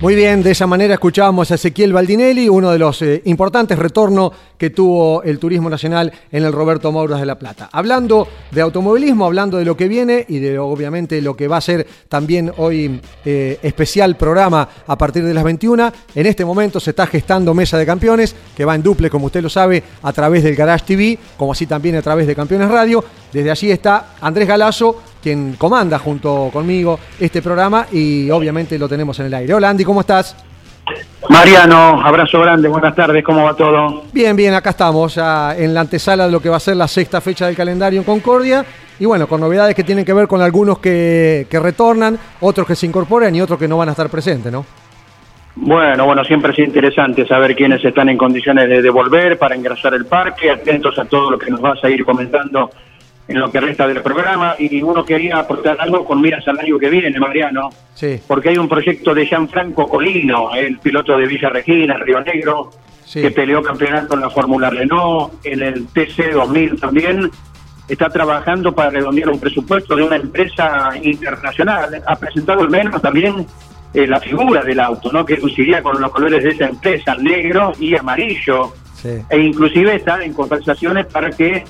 Muy 0.00 0.14
bien, 0.14 0.44
de 0.44 0.52
esa 0.52 0.68
manera 0.68 0.94
escuchábamos 0.94 1.50
a 1.50 1.56
Ezequiel 1.56 1.92
Baldinelli, 1.92 2.48
uno 2.48 2.70
de 2.70 2.78
los 2.78 3.02
eh, 3.02 3.20
importantes 3.24 3.76
retornos 3.76 4.30
que 4.56 4.70
tuvo 4.70 5.24
el 5.24 5.40
turismo 5.40 5.68
nacional 5.68 6.12
en 6.30 6.44
el 6.44 6.52
Roberto 6.52 6.92
Mouras 6.92 7.18
de 7.18 7.26
La 7.26 7.36
Plata. 7.36 7.68
Hablando 7.72 8.28
de 8.52 8.60
automovilismo, 8.60 9.24
hablando 9.24 9.58
de 9.58 9.64
lo 9.64 9.76
que 9.76 9.88
viene 9.88 10.24
y 10.28 10.38
de 10.38 10.56
obviamente 10.56 11.20
lo 11.20 11.36
que 11.36 11.48
va 11.48 11.56
a 11.56 11.60
ser 11.60 11.84
también 12.08 12.52
hoy 12.58 13.00
eh, 13.24 13.58
especial 13.60 14.16
programa 14.16 14.68
a 14.86 14.96
partir 14.96 15.24
de 15.24 15.34
las 15.34 15.42
21, 15.42 15.92
en 16.14 16.26
este 16.26 16.44
momento 16.44 16.78
se 16.78 16.90
está 16.90 17.04
gestando 17.08 17.52
Mesa 17.52 17.76
de 17.76 17.84
Campeones, 17.84 18.36
que 18.56 18.64
va 18.64 18.76
en 18.76 18.84
duple, 18.84 19.10
como 19.10 19.26
usted 19.26 19.42
lo 19.42 19.50
sabe, 19.50 19.82
a 20.04 20.12
través 20.12 20.44
del 20.44 20.54
Garage 20.54 20.84
TV, 20.86 21.18
como 21.36 21.50
así 21.50 21.66
también 21.66 21.96
a 21.96 22.02
través 22.02 22.28
de 22.28 22.36
Campeones 22.36 22.68
Radio. 22.68 23.04
Desde 23.32 23.50
allí 23.50 23.72
está 23.72 24.14
Andrés 24.20 24.46
Galazo, 24.46 25.02
quien 25.22 25.54
comanda 25.54 25.98
junto 25.98 26.50
conmigo 26.52 26.98
este 27.18 27.42
programa 27.42 27.86
y 27.92 28.30
obviamente 28.30 28.78
lo 28.78 28.88
tenemos 28.88 29.18
en 29.20 29.26
el 29.26 29.34
aire. 29.34 29.54
Hola 29.54 29.70
Andy, 29.70 29.84
¿cómo 29.84 30.00
estás? 30.00 30.36
Mariano, 31.28 32.00
abrazo 32.02 32.40
grande, 32.40 32.68
buenas 32.68 32.94
tardes, 32.94 33.22
¿cómo 33.22 33.44
va 33.44 33.54
todo? 33.54 34.04
Bien, 34.12 34.34
bien, 34.34 34.54
acá 34.54 34.70
estamos 34.70 35.14
ya 35.14 35.54
en 35.56 35.74
la 35.74 35.80
antesala 35.80 36.26
de 36.26 36.32
lo 36.32 36.40
que 36.40 36.48
va 36.48 36.56
a 36.56 36.60
ser 36.60 36.76
la 36.76 36.88
sexta 36.88 37.20
fecha 37.20 37.46
del 37.46 37.56
calendario 37.56 37.98
en 38.00 38.04
Concordia 38.04 38.64
y 38.98 39.04
bueno, 39.04 39.26
con 39.26 39.40
novedades 39.40 39.74
que 39.74 39.84
tienen 39.84 40.04
que 40.04 40.12
ver 40.12 40.26
con 40.26 40.40
algunos 40.40 40.78
que, 40.78 41.46
retornan, 41.50 42.18
otros 42.40 42.66
que 42.66 42.74
se 42.74 42.86
incorporan 42.86 43.34
y 43.34 43.40
otros 43.40 43.58
que 43.58 43.68
no 43.68 43.76
van 43.76 43.88
a 43.88 43.92
estar 43.92 44.08
presentes, 44.08 44.50
¿no? 44.50 44.64
Bueno, 45.56 46.06
bueno, 46.06 46.24
siempre 46.24 46.52
es 46.52 46.58
interesante 46.60 47.26
saber 47.26 47.56
quiénes 47.56 47.84
están 47.84 48.08
en 48.08 48.16
condiciones 48.16 48.68
de, 48.68 48.80
devolver 48.80 49.38
para 49.38 49.56
ingresar 49.56 49.92
el 49.94 50.06
parque, 50.06 50.50
atentos 50.50 50.98
a 50.98 51.04
todo 51.04 51.32
lo 51.32 51.38
que 51.38 51.50
nos 51.50 51.60
vas 51.60 51.82
a 51.82 51.90
ir 51.90 52.04
comentando 52.04 52.70
en 53.28 53.38
lo 53.38 53.52
que 53.52 53.60
resta 53.60 53.86
del 53.86 54.00
programa 54.02 54.56
y 54.58 54.82
uno 54.82 55.04
quería 55.04 55.38
aportar 55.38 55.76
algo 55.80 56.04
con 56.04 56.20
miras 56.20 56.48
al 56.48 56.58
año 56.58 56.78
que 56.78 56.88
viene, 56.88 57.20
Mariano, 57.20 57.68
sí. 57.94 58.18
porque 58.26 58.48
hay 58.48 58.58
un 58.58 58.68
proyecto 58.68 59.14
de 59.14 59.26
Gianfranco 59.26 59.86
Colino, 59.86 60.54
el 60.54 60.78
piloto 60.78 61.16
de 61.16 61.26
Villa 61.26 61.50
Regina, 61.50 61.98
Río 61.98 62.20
Negro, 62.22 62.70
que 63.12 63.30
peleó 63.30 63.62
campeonato 63.62 64.14
en 64.14 64.20
la 64.20 64.30
Fórmula 64.30 64.70
Renault, 64.70 65.34
en 65.44 65.62
el 65.62 65.86
TC 65.88 66.32
2000 66.32 66.80
también, 66.80 67.30
está 67.86 68.08
trabajando 68.08 68.74
para 68.74 68.90
redondear 68.90 69.30
un 69.30 69.40
presupuesto 69.40 69.94
de 69.94 70.02
una 70.02 70.16
empresa 70.16 70.90
internacional. 71.02 72.02
Ha 72.06 72.16
presentado 72.16 72.60
al 72.60 72.70
menos 72.70 73.00
también 73.00 73.46
eh, 73.94 74.06
la 74.06 74.20
figura 74.20 74.62
del 74.62 74.80
auto, 74.80 75.10
¿no? 75.10 75.24
que 75.24 75.38
coincidiría 75.38 75.82
con 75.82 76.00
los 76.00 76.10
colores 76.10 76.42
de 76.42 76.50
esa 76.50 76.66
empresa, 76.66 77.14
negro 77.16 77.72
y 77.78 77.96
amarillo. 77.96 78.74
E 79.04 79.38
inclusive 79.38 79.94
está 79.94 80.22
en 80.24 80.32
conversaciones 80.34 81.06
para 81.06 81.30
que 81.30 81.64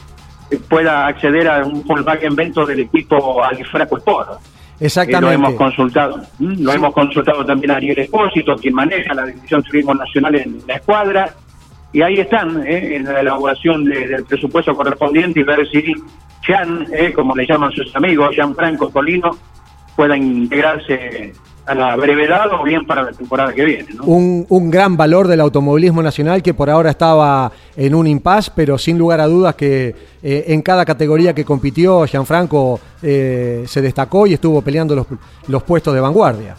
pueda 0.56 1.06
acceder 1.06 1.48
a 1.48 1.64
un 1.64 1.84
Volkswagen 1.84 2.34
Vento 2.34 2.64
del 2.64 2.80
equipo 2.80 3.42
Alifraco 3.42 3.98
Sport. 3.98 4.40
Exactamente. 4.80 5.26
lo 5.26 5.32
hemos 5.32 5.54
consultado. 5.54 6.22
Lo 6.38 6.72
hemos 6.72 6.94
consultado 6.94 7.44
también 7.44 7.72
a 7.72 7.76
Ariel 7.76 7.98
Espósito, 7.98 8.56
quien 8.56 8.74
maneja 8.74 9.12
la 9.12 9.26
División 9.26 9.62
Turismo 9.62 9.94
Nacional 9.94 10.36
en 10.36 10.60
la 10.66 10.76
escuadra. 10.76 11.34
Y 11.92 12.02
ahí 12.02 12.20
están, 12.20 12.66
¿eh? 12.66 12.96
en 12.96 13.04
la 13.04 13.20
elaboración 13.20 13.84
del 13.84 14.24
presupuesto 14.24 14.74
correspondiente 14.74 15.40
y 15.40 15.42
ver 15.42 15.66
si 15.68 15.94
Jean, 16.46 16.86
¿eh? 16.92 17.12
como 17.12 17.34
le 17.34 17.46
llaman 17.46 17.72
sus 17.72 17.94
amigos, 17.96 18.36
Jean 18.36 18.54
Franco 18.54 18.90
Colino, 18.90 19.30
pueda 19.96 20.16
integrarse 20.16 21.32
a 21.68 21.74
la 21.74 21.96
brevedad 21.96 22.50
o 22.52 22.64
bien 22.64 22.86
para 22.86 23.02
la 23.02 23.12
temporada 23.12 23.52
que 23.52 23.62
viene. 23.62 23.86
Un, 24.02 24.46
un, 24.48 24.70
gran 24.70 24.96
valor 24.96 25.28
del 25.28 25.40
automovilismo 25.40 26.02
nacional 26.02 26.42
que 26.42 26.54
por 26.54 26.70
ahora 26.70 26.90
estaba 26.90 27.52
en 27.76 27.94
un 27.94 28.06
impasse, 28.06 28.50
pero 28.56 28.78
sin 28.78 28.96
lugar 28.96 29.20
a 29.20 29.26
dudas 29.26 29.54
que 29.54 29.94
eh, 30.22 30.44
en 30.48 30.62
cada 30.62 30.86
categoría 30.86 31.34
que 31.34 31.44
compitió, 31.44 32.06
Gianfranco 32.06 32.80
eh, 33.02 33.64
se 33.66 33.82
destacó 33.82 34.26
y 34.26 34.32
estuvo 34.32 34.62
peleando 34.62 34.94
los, 34.94 35.06
los 35.46 35.62
puestos 35.62 35.92
de 35.92 36.00
vanguardia. 36.00 36.56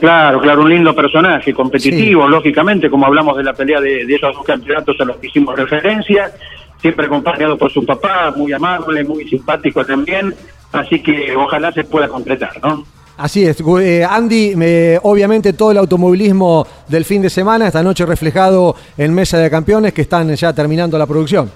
Claro, 0.00 0.40
claro, 0.40 0.62
un 0.62 0.70
lindo 0.70 0.94
personaje, 0.94 1.52
competitivo, 1.52 2.26
lógicamente, 2.28 2.88
como 2.88 3.04
hablamos 3.04 3.36
de 3.36 3.44
la 3.44 3.52
pelea 3.52 3.80
de, 3.80 4.06
de, 4.06 4.14
esos 4.14 4.34
dos 4.34 4.44
campeonatos 4.44 4.98
a 5.00 5.04
los 5.04 5.16
que 5.16 5.26
hicimos 5.26 5.54
referencia, 5.54 6.32
siempre 6.80 7.06
acompañado 7.06 7.58
por 7.58 7.70
su 7.70 7.84
papá, 7.84 8.32
muy 8.34 8.52
amable, 8.52 9.04
muy 9.04 9.28
simpático 9.28 9.84
también, 9.84 10.34
así 10.72 11.02
que 11.02 11.34
ojalá 11.36 11.72
se 11.72 11.84
pueda 11.84 12.08
completar, 12.08 12.52
¿no? 12.62 12.84
Así 13.18 13.44
es, 13.44 13.60
eh, 13.80 14.06
Andy, 14.08 14.54
obviamente 15.02 15.52
todo 15.52 15.72
el 15.72 15.78
automovilismo 15.78 16.64
del 16.86 17.04
fin 17.04 17.20
de 17.20 17.28
semana, 17.28 17.66
esta 17.66 17.82
noche 17.82 18.06
reflejado 18.06 18.76
en 18.96 19.12
Mesa 19.12 19.38
de 19.38 19.50
Campeones 19.50 19.92
que 19.92 20.02
están 20.02 20.32
ya 20.36 20.52
terminando 20.52 20.96
la 20.96 21.04
producción. 21.04 21.50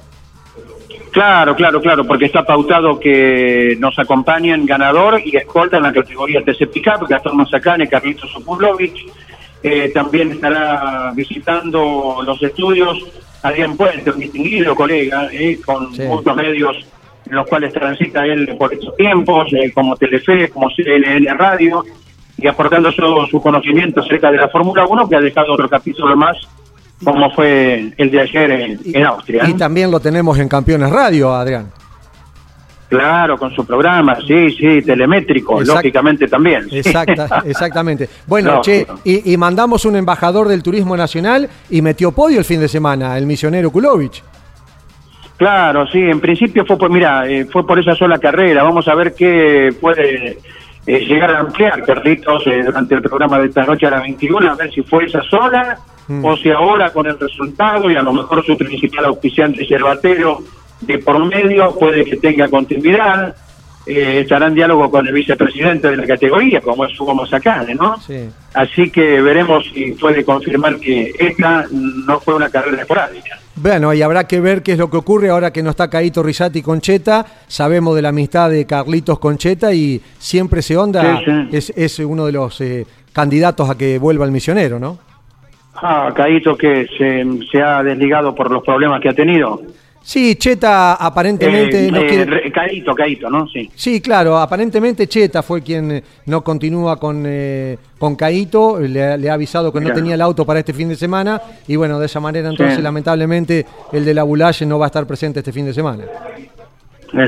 Claro, 1.12 1.54
claro, 1.54 1.80
claro, 1.80 2.04
porque 2.04 2.24
está 2.24 2.42
pautado 2.42 2.98
que 2.98 3.76
nos 3.78 3.96
acompañen 3.96 4.66
ganador 4.66 5.20
y 5.24 5.36
escolta 5.36 5.76
en 5.76 5.84
la 5.84 5.92
categoría 5.92 6.42
TC 6.42 6.66
Pickup, 6.72 7.06
Gastón 7.08 7.36
Mazacane, 7.36 7.86
Carlitos 7.86 8.32
Sopulovic. 8.32 8.94
Eh, 9.62 9.90
también 9.94 10.32
estará 10.32 11.12
visitando 11.14 12.22
los 12.26 12.42
estudios 12.42 12.98
Adrián 13.42 13.76
Puente, 13.76 14.10
un 14.10 14.18
distinguido 14.18 14.74
colega, 14.74 15.28
eh, 15.30 15.60
con 15.64 15.90
muchos 15.90 16.34
medios 16.34 16.76
en 17.32 17.36
los 17.36 17.46
cuales 17.46 17.72
transita 17.72 18.26
él 18.26 18.54
por 18.58 18.74
estos 18.74 18.94
tiempos, 18.94 19.50
eh, 19.54 19.72
como 19.72 19.96
Telefe, 19.96 20.50
como 20.50 20.68
CNN 20.68 21.32
Radio, 21.32 21.82
y 22.36 22.46
aportando 22.46 22.92
su, 22.92 23.02
su 23.30 23.40
conocimiento 23.40 24.00
acerca 24.00 24.30
de 24.30 24.36
la 24.36 24.50
Fórmula 24.50 24.84
1, 24.86 25.08
que 25.08 25.16
ha 25.16 25.20
dejado 25.20 25.54
otro 25.54 25.66
capítulo 25.66 26.14
más, 26.14 26.36
como 27.02 27.30
fue 27.30 27.90
el 27.96 28.10
de 28.10 28.20
ayer 28.20 28.50
en, 28.84 29.06
Austria. 29.06 29.48
Y 29.48 29.54
también 29.54 29.90
lo 29.90 29.98
tenemos 29.98 30.38
en 30.38 30.46
Campeones 30.46 30.90
Radio, 30.90 31.32
Adrián. 31.32 31.72
Claro, 32.90 33.38
con 33.38 33.50
su 33.54 33.64
programa, 33.64 34.18
sí, 34.26 34.50
sí, 34.50 34.82
telemétrico, 34.82 35.62
lógicamente 35.62 36.28
también. 36.28 36.66
Exacta, 36.70 37.42
exactamente. 37.46 38.10
Bueno, 38.26 38.60
che, 38.60 38.86
y, 39.04 39.32
y, 39.32 39.36
mandamos 39.38 39.86
un 39.86 39.96
embajador 39.96 40.48
del 40.48 40.62
turismo 40.62 40.98
nacional 40.98 41.48
y 41.70 41.80
metió 41.80 42.12
podio 42.12 42.40
el 42.40 42.44
fin 42.44 42.60
de 42.60 42.68
semana, 42.68 43.16
el 43.16 43.24
misionero 43.24 43.70
Kulovich. 43.70 44.22
Claro, 45.42 45.88
sí, 45.88 45.98
en 45.98 46.20
principio 46.20 46.64
fue 46.64 46.78
por, 46.78 46.88
mira, 46.88 47.28
eh, 47.28 47.46
fue 47.46 47.66
por 47.66 47.76
esa 47.76 47.96
sola 47.96 48.20
carrera. 48.20 48.62
Vamos 48.62 48.86
a 48.86 48.94
ver 48.94 49.12
qué 49.12 49.74
puede 49.80 50.38
eh, 50.86 51.00
llegar 51.00 51.34
a 51.34 51.40
ampliar, 51.40 51.82
Carlitos, 51.82 52.46
eh, 52.46 52.62
durante 52.64 52.94
el 52.94 53.02
programa 53.02 53.40
de 53.40 53.48
esta 53.48 53.64
noche 53.64 53.88
a 53.88 53.90
las 53.90 54.02
21, 54.02 54.52
a 54.52 54.54
ver 54.54 54.72
si 54.72 54.82
fue 54.84 55.06
esa 55.06 55.20
sola 55.22 55.80
mm. 56.06 56.24
o 56.24 56.36
si 56.36 56.48
ahora 56.52 56.92
con 56.92 57.08
el 57.08 57.18
resultado 57.18 57.90
y 57.90 57.96
a 57.96 58.02
lo 58.04 58.12
mejor 58.12 58.46
su 58.46 58.56
principal 58.56 59.06
auspiciante 59.06 59.66
Cervatero 59.66 60.44
de 60.82 60.98
por 60.98 61.26
medio 61.26 61.76
puede 61.76 62.04
que 62.04 62.18
tenga 62.18 62.46
continuidad. 62.46 63.34
estará 63.84 64.46
en 64.46 64.54
diálogo 64.54 64.88
con 64.92 65.08
el 65.08 65.12
vicepresidente 65.12 65.90
de 65.90 65.96
la 65.96 66.06
categoría, 66.06 66.60
como 66.60 66.84
es 66.84 67.00
Hugo 67.00 67.16
Mazacane, 67.16 67.74
¿no? 67.74 68.00
Sí. 68.00 68.28
Así 68.54 68.90
que 68.90 69.20
veremos 69.20 69.64
si 69.74 69.90
puede 69.94 70.24
confirmar 70.24 70.78
que 70.78 71.12
esta 71.18 71.66
no 71.72 72.20
fue 72.20 72.36
una 72.36 72.48
carrera 72.48 72.82
esporádica. 72.82 73.41
Bueno, 73.54 73.92
y 73.92 74.00
habrá 74.00 74.26
que 74.26 74.40
ver 74.40 74.62
qué 74.62 74.72
es 74.72 74.78
lo 74.78 74.88
que 74.88 74.96
ocurre 74.96 75.28
ahora 75.28 75.52
que 75.52 75.62
no 75.62 75.70
está 75.70 75.90
Caito 75.90 76.22
Rizati 76.22 76.62
con 76.62 76.80
Cheta. 76.80 77.24
Sabemos 77.46 77.94
de 77.94 78.02
la 78.02 78.08
amistad 78.08 78.50
de 78.50 78.66
Carlitos 78.66 79.18
con 79.18 79.36
Cheta 79.36 79.74
y 79.74 80.00
siempre 80.18 80.62
se 80.62 80.76
onda. 80.76 81.20
Es, 81.50 81.98
uno 81.98 82.26
de 82.26 82.32
los 82.32 82.60
eh, 82.60 82.86
candidatos 83.12 83.68
a 83.68 83.76
que 83.76 83.98
vuelva 83.98 84.24
el 84.24 84.30
misionero, 84.30 84.78
¿no? 84.78 84.98
Ah, 85.74 86.12
Caito 86.14 86.56
que 86.56 86.86
se, 86.96 87.24
se 87.50 87.62
ha 87.62 87.82
desligado 87.82 88.34
por 88.34 88.50
los 88.50 88.62
problemas 88.62 89.00
que 89.00 89.10
ha 89.10 89.14
tenido. 89.14 89.60
Sí, 90.02 90.34
Cheta 90.36 90.94
aparentemente 90.94 91.90
no 91.90 92.00
eh, 92.00 92.50
Caíto, 92.52 92.94
Caíto, 92.94 93.30
¿no? 93.30 93.48
Sí. 93.48 93.70
Sí, 93.74 94.00
claro, 94.00 94.36
aparentemente 94.36 95.06
Cheta 95.06 95.42
fue 95.42 95.62
quien 95.62 95.90
eh, 95.92 96.02
no 96.26 96.42
continúa 96.42 96.98
con, 96.98 97.22
eh, 97.24 97.78
con 97.98 98.16
Caíto, 98.16 98.80
le, 98.80 99.30
ha 99.30 99.34
avisado 99.34 99.72
que 99.72 99.80
no 99.80 99.92
tenía 99.92 100.14
el 100.14 100.20
auto 100.20 100.44
para 100.44 100.58
este 100.58 100.72
fin 100.72 100.88
de 100.88 100.96
semana 100.96 101.40
y 101.68 101.76
bueno, 101.76 102.00
de 102.00 102.06
esa 102.06 102.20
manera 102.20 102.48
entonces 102.48 102.82
lamentablemente 102.82 103.64
el 103.92 104.04
de 104.04 104.14
la 104.14 104.24
Bulache 104.24 104.66
no 104.66 104.78
va 104.78 104.86
a 104.86 104.88
estar 104.88 105.06
presente 105.06 105.38
este 105.38 105.52
fin 105.52 105.66
de 105.66 105.74
semana. 105.74 106.04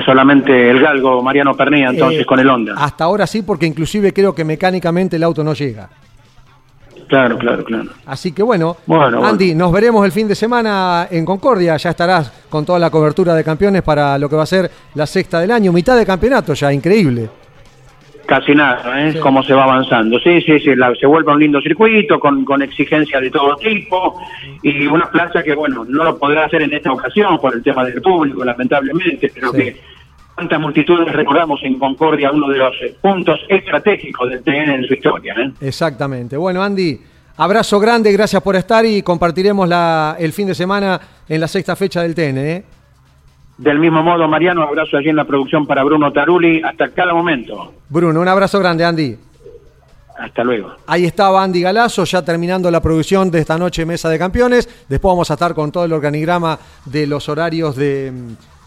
Solamente 0.04 0.71
el 0.71 0.81
galgo 0.81 1.23
Mariano 1.23 1.54
Pernilla 1.54 1.90
entonces 1.90 2.26
con 2.26 2.40
el 2.40 2.49
Honda. 2.49 2.75
Hasta 2.76 3.04
ahora 3.04 3.26
sí, 3.26 3.43
porque 3.43 3.66
inclusive 3.66 4.12
creo 4.12 4.35
que 4.35 4.45
mecánicamente 4.45 5.16
el 5.16 5.23
auto 5.23 5.45
no 5.45 5.52
llega. 5.54 5.88
Claro, 7.08 7.38
claro, 7.38 7.64
claro. 7.64 7.90
Así 8.06 8.32
que 8.32 8.42
bueno, 8.42 8.76
Andy, 9.23 9.54
nos 9.54 9.73
veremos 9.73 10.04
el 10.04 10.12
fin 10.12 10.26
de 10.28 10.34
semana 10.34 11.08
en 11.11 11.25
Concordia. 11.25 11.76
Ya 11.76 11.90
estarás 11.90 12.32
con 12.49 12.64
toda 12.64 12.78
la 12.78 12.90
cobertura 12.90 13.34
de 13.34 13.44
campeones 13.44 13.82
para 13.82 14.18
lo 14.18 14.28
que 14.28 14.37
va 14.37 14.42
a 14.42 14.46
ser 14.46 14.70
la 14.94 15.06
sexta 15.06 15.40
del 15.40 15.50
año, 15.50 15.73
mitad 15.73 15.96
de 15.96 16.06
campeonato 16.06 16.54
ya, 16.54 16.73
increíble. 16.73 17.28
Casi 18.26 18.54
nada, 18.54 19.06
¿eh? 19.06 19.18
Cómo 19.20 19.42
se 19.42 19.52
va 19.52 19.64
avanzando. 19.64 20.18
Sí, 20.18 20.40
sí, 20.40 20.58
sí, 20.58 20.70
se 20.99 21.06
vuelve 21.06 21.32
un 21.32 21.40
lindo 21.40 21.61
circuito 21.61 22.18
con, 22.18 22.42
con 22.44 22.62
exigencias 22.62 23.20
de 23.20 23.30
todo 23.30 23.54
tipo 23.56 24.18
y 24.62 24.87
una 24.87 25.11
plaza 25.11 25.42
que, 25.42 25.54
bueno, 25.54 25.84
no 25.87 26.04
lo 26.04 26.18
podrá 26.18 26.46
hacer 26.46 26.62
en 26.62 26.73
esta 26.73 26.90
ocasión 26.90 27.38
por 27.38 27.54
el 27.54 27.62
tema 27.62 27.84
del 27.84 28.00
público, 28.00 28.42
lamentablemente, 28.42 29.30
pero 29.34 29.52
que 29.52 29.76
cuántas 30.34 30.60
multitudes 30.60 31.12
recordamos 31.12 31.60
en 31.62 31.78
Concordia, 31.78 32.30
uno 32.30 32.48
de 32.48 32.58
los 32.58 32.74
eh, 32.82 32.96
puntos 33.00 33.40
estratégicos 33.48 34.30
del 34.30 34.42
TN 34.42 34.70
en 34.70 34.84
su 34.84 34.94
historia. 34.94 35.34
¿eh? 35.34 35.52
Exactamente. 35.60 36.36
Bueno, 36.36 36.62
Andy, 36.62 37.00
abrazo 37.36 37.78
grande, 37.80 38.12
gracias 38.12 38.42
por 38.42 38.56
estar 38.56 38.84
y 38.84 39.02
compartiremos 39.02 39.68
la, 39.68 40.16
el 40.18 40.32
fin 40.32 40.46
de 40.46 40.54
semana 40.54 41.00
en 41.28 41.40
la 41.40 41.48
sexta 41.48 41.76
fecha 41.76 42.02
del 42.02 42.14
TN. 42.14 42.38
¿eh? 42.38 42.64
Del 43.58 43.78
mismo 43.78 44.02
modo, 44.02 44.26
Mariano, 44.26 44.62
abrazo 44.62 44.96
allí 44.96 45.10
en 45.10 45.16
la 45.16 45.24
producción 45.24 45.66
para 45.66 45.84
Bruno 45.84 46.12
Taruli 46.12 46.60
hasta 46.62 46.88
cada 46.90 47.14
momento. 47.14 47.72
Bruno, 47.88 48.20
un 48.20 48.28
abrazo 48.28 48.58
grande, 48.58 48.84
Andy. 48.84 49.16
Hasta 50.18 50.44
luego. 50.44 50.72
Ahí 50.86 51.06
estaba 51.06 51.42
Andy 51.42 51.62
Galazo, 51.62 52.04
ya 52.04 52.24
terminando 52.24 52.70
la 52.70 52.80
producción 52.80 53.30
de 53.32 53.40
esta 53.40 53.58
noche 53.58 53.84
Mesa 53.84 54.08
de 54.08 54.18
Campeones. 54.18 54.68
Después 54.88 55.10
vamos 55.10 55.30
a 55.30 55.34
estar 55.34 55.54
con 55.54 55.72
todo 55.72 55.84
el 55.84 55.92
organigrama 55.92 56.58
de 56.84 57.06
los 57.06 57.28
horarios 57.28 57.74
de 57.74 58.12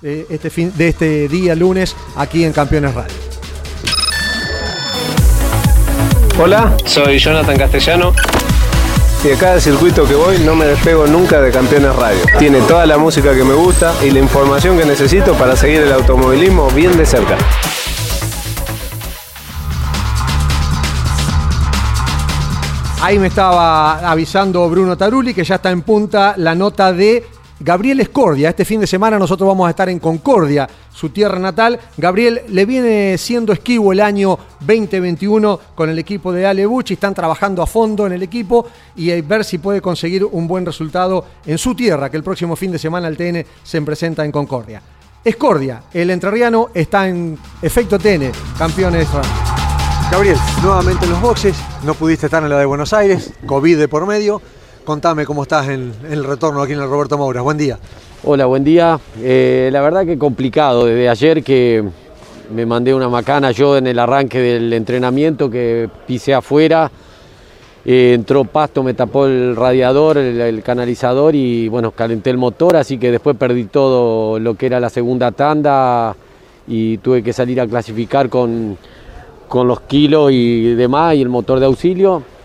de 0.02 0.28
este, 0.30 0.50
fin, 0.50 0.72
de 0.76 0.90
este 0.90 1.28
día 1.28 1.56
lunes 1.56 1.96
aquí 2.16 2.44
en 2.44 2.54
Campeones 2.54 2.94
Radio. 2.94 3.14
Hola, 6.40 6.78
soy 6.86 7.18
Jonathan 7.18 7.58
Castellano. 7.58 8.14
Y 9.24 9.32
a 9.32 9.38
cada 9.38 9.60
circuito 9.60 10.08
que 10.08 10.14
voy 10.14 10.38
no 10.40 10.56
me 10.56 10.66
despego 10.66 11.08
nunca 11.08 11.42
de 11.42 11.52
Campeones 11.52 11.96
Radio. 11.96 12.20
Tiene 12.38 12.62
toda 12.62 12.86
la 12.86 13.00
música 13.00 13.34
que 13.34 13.44
me 13.44 13.56
gusta 13.56 13.94
y 14.06 14.12
la 14.12 14.20
información 14.20 14.78
que 14.78 14.86
necesito 14.86 15.34
para 15.34 15.56
seguir 15.56 15.82
el 15.82 15.92
automovilismo 15.92 16.70
bien 16.70 16.96
de 16.96 17.06
cerca. 17.06 17.36
Ahí 23.02 23.18
me 23.20 23.28
estaba 23.28 24.10
avisando 24.10 24.70
Bruno 24.70 24.98
Taruli 24.98 25.34
que 25.34 25.44
ya 25.44 25.56
está 25.56 25.72
en 25.72 25.82
punta 25.82 26.36
la 26.38 26.54
nota 26.56 26.94
de 26.94 27.26
Gabriel 27.60 28.00
Escordia. 28.00 28.50
Este 28.50 28.66
fin 28.66 28.80
de 28.80 28.88
semana 28.88 29.18
nosotros 29.18 29.48
vamos 29.48 29.68
a 29.68 29.72
estar 29.72 29.90
en 29.90 30.00
Concordia, 30.00 30.70
su 30.92 31.10
tierra 31.10 31.40
natal. 31.40 31.80
Gabriel 31.98 32.42
le 32.50 32.66
viene 32.66 33.18
siendo 33.18 33.52
esquivo 33.52 33.92
el 33.92 34.00
año 34.00 34.38
2021 34.60 35.60
con 35.74 35.90
el 35.90 35.98
equipo 35.98 36.32
de 36.32 36.46
Ale 36.46 36.66
Bucci. 36.66 36.94
Están 36.94 37.16
trabajando 37.16 37.64
a 37.64 37.68
fondo 37.68 38.06
en 38.06 38.14
el 38.14 38.24
equipo 38.24 38.68
y 38.96 39.20
ver 39.22 39.44
si 39.44 39.58
puede 39.58 39.82
conseguir 39.82 40.24
un 40.24 40.48
buen 40.48 40.66
resultado 40.66 41.26
en 41.46 41.58
su 41.58 41.74
tierra, 41.74 42.12
que 42.12 42.18
el 42.18 42.24
próximo 42.24 42.56
fin 42.56 42.72
de 42.72 42.80
semana 42.80 43.08
el 43.08 43.18
TN 43.18 43.44
se 43.64 43.82
presenta 43.82 44.24
en 44.24 44.32
Concordia. 44.32 44.82
Escordia, 45.24 45.84
el 45.94 46.10
entrerriano, 46.12 46.70
está 46.74 47.08
en 47.08 47.38
efecto 47.62 47.98
TN, 47.98 48.32
campeones. 48.58 49.08
Gabriel, 50.12 50.38
nuevamente 50.64 51.06
en 51.06 51.12
los 51.12 51.22
boxes, 51.22 51.56
no 51.84 51.96
pudiste 51.96 52.28
estar 52.28 52.42
en 52.42 52.50
la 52.50 52.60
de 52.60 52.66
Buenos 52.66 52.94
Aires, 52.94 53.34
COVID 53.46 53.78
de 53.78 53.88
por 53.90 54.06
medio 54.06 54.42
contame 54.88 55.26
cómo 55.26 55.44
estás 55.44 55.68
en, 55.68 55.92
el 56.10 56.24
retorno 56.24 56.62
aquí 56.62 56.72
en 56.72 56.80
el 56.80 56.88
Roberto 56.88 57.18
Moura. 57.18 57.42
Buen 57.42 57.58
día. 57.58 57.78
Hola, 58.24 58.46
buen 58.46 58.64
día. 58.64 58.98
Eh, 59.20 59.68
la 59.70 59.82
verdad 59.82 60.06
que 60.06 60.18
complicado 60.18 60.86
desde 60.86 61.10
ayer 61.10 61.44
que 61.44 61.84
me 62.56 62.66
mandé 62.66 62.94
una 62.94 63.10
macana 63.10 63.52
yo 63.52 63.76
en 63.76 63.86
el 63.88 64.00
arranque 64.00 64.40
del 64.40 64.72
entrenamiento 64.72 65.50
que 65.50 65.90
pisé 66.08 66.34
afuera. 66.34 66.90
Eh, 67.84 68.14
entró 68.16 68.46
pasto, 68.46 68.82
me 68.82 68.94
tapó 68.94 69.26
el 69.26 69.58
radiador, 69.58 70.20
el, 70.20 70.40
el 70.40 70.64
canalizador 70.64 71.36
y 71.36 71.68
bueno, 71.68 71.92
calenté 71.92 72.30
el 72.30 72.38
motor, 72.38 72.78
así 72.78 72.98
que 72.98 73.12
después 73.12 73.36
perdí 73.36 73.66
todo 73.66 74.40
lo 74.40 74.56
que 74.56 74.68
era 74.68 74.80
la 74.80 74.90
segunda 74.90 75.34
tanda 75.34 76.16
y 76.66 76.98
tuve 77.00 77.22
que 77.22 77.34
salir 77.34 77.60
a 77.60 77.68
clasificar 77.68 78.30
con, 78.30 78.78
con 79.50 79.68
los 79.68 79.82
kilos 79.82 80.32
y 80.32 80.76
demás 80.76 81.16
y 81.16 81.22
el 81.22 81.30
motor 81.30 81.60
de 81.60 81.66
auxilio. 81.66 82.37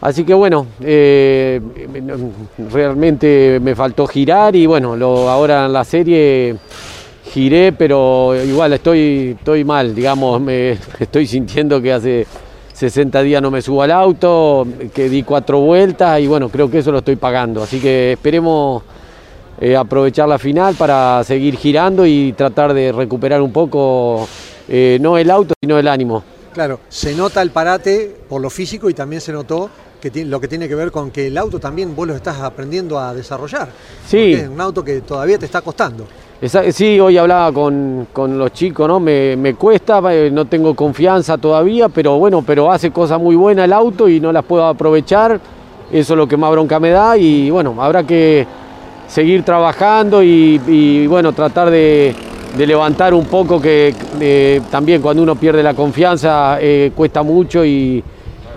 Así 0.00 0.24
que 0.24 0.32
bueno, 0.32 0.66
eh, 0.80 1.60
realmente 2.70 3.58
me 3.60 3.74
faltó 3.74 4.06
girar 4.06 4.54
y 4.54 4.64
bueno, 4.64 4.94
lo, 4.94 5.28
ahora 5.28 5.66
en 5.66 5.72
la 5.72 5.84
serie 5.84 6.56
giré, 7.24 7.72
pero 7.72 8.34
igual 8.36 8.72
estoy, 8.74 9.36
estoy 9.38 9.64
mal, 9.64 9.94
digamos, 9.94 10.40
me 10.40 10.78
estoy 11.00 11.26
sintiendo 11.26 11.82
que 11.82 11.92
hace 11.92 12.26
60 12.72 13.22
días 13.22 13.42
no 13.42 13.50
me 13.50 13.60
subo 13.60 13.82
al 13.82 13.90
auto, 13.90 14.64
que 14.94 15.08
di 15.08 15.24
cuatro 15.24 15.58
vueltas 15.60 16.20
y 16.20 16.28
bueno, 16.28 16.48
creo 16.48 16.70
que 16.70 16.78
eso 16.78 16.92
lo 16.92 16.98
estoy 16.98 17.16
pagando. 17.16 17.64
Así 17.64 17.80
que 17.80 18.12
esperemos 18.12 18.84
eh, 19.60 19.74
aprovechar 19.74 20.28
la 20.28 20.38
final 20.38 20.76
para 20.76 21.24
seguir 21.24 21.56
girando 21.56 22.06
y 22.06 22.32
tratar 22.34 22.72
de 22.72 22.92
recuperar 22.92 23.42
un 23.42 23.52
poco, 23.52 24.28
eh, 24.68 24.98
no 25.00 25.18
el 25.18 25.28
auto, 25.28 25.54
sino 25.60 25.76
el 25.76 25.88
ánimo. 25.88 26.22
Claro, 26.54 26.78
se 26.88 27.16
nota 27.16 27.42
el 27.42 27.50
parate 27.50 28.14
por 28.28 28.40
lo 28.40 28.48
físico 28.48 28.88
y 28.88 28.94
también 28.94 29.20
se 29.20 29.32
notó 29.32 29.70
que 30.00 30.10
tiene, 30.10 30.30
lo 30.30 30.40
que 30.40 30.48
tiene 30.48 30.68
que 30.68 30.74
ver 30.74 30.90
con 30.90 31.10
que 31.10 31.26
el 31.26 31.36
auto 31.38 31.58
también 31.58 31.94
vos 31.96 32.06
lo 32.06 32.14
estás 32.14 32.38
aprendiendo 32.40 32.98
a 32.98 33.12
desarrollar. 33.14 33.68
Sí. 34.06 34.32
Es 34.34 34.48
un 34.48 34.60
auto 34.60 34.84
que 34.84 35.00
todavía 35.00 35.38
te 35.38 35.46
está 35.46 35.60
costando. 35.60 36.04
Esa- 36.40 36.70
Sí, 36.70 37.00
hoy 37.00 37.18
hablaba 37.18 37.50
con, 37.52 38.06
con 38.12 38.38
los 38.38 38.52
chicos, 38.52 38.86
¿no? 38.86 39.00
Me, 39.00 39.36
me 39.36 39.54
cuesta, 39.54 40.00
eh, 40.12 40.30
no 40.32 40.44
tengo 40.44 40.74
confianza 40.74 41.36
todavía, 41.36 41.88
pero 41.88 42.16
bueno, 42.18 42.44
pero 42.46 42.70
hace 42.70 42.90
cosas 42.92 43.20
muy 43.20 43.34
buenas 43.34 43.64
el 43.64 43.72
auto 43.72 44.08
y 44.08 44.20
no 44.20 44.30
las 44.32 44.44
puedo 44.44 44.64
aprovechar. 44.66 45.40
Eso 45.90 46.12
es 46.14 46.16
lo 46.18 46.28
que 46.28 46.36
más 46.36 46.50
bronca 46.52 46.78
me 46.78 46.90
da 46.90 47.16
y 47.16 47.50
bueno, 47.50 47.74
habrá 47.82 48.04
que 48.04 48.46
seguir 49.08 49.42
trabajando 49.42 50.22
y, 50.22 50.60
y, 50.66 51.06
bueno, 51.06 51.32
tratar 51.32 51.70
de, 51.70 52.14
de 52.56 52.66
levantar 52.66 53.14
un 53.14 53.24
poco 53.24 53.58
que 53.60 53.94
eh, 54.20 54.60
también 54.70 55.00
cuando 55.00 55.22
uno 55.22 55.34
pierde 55.34 55.62
la 55.62 55.72
confianza 55.74 56.58
eh, 56.60 56.92
cuesta 56.94 57.22
mucho 57.22 57.64
y, 57.64 58.04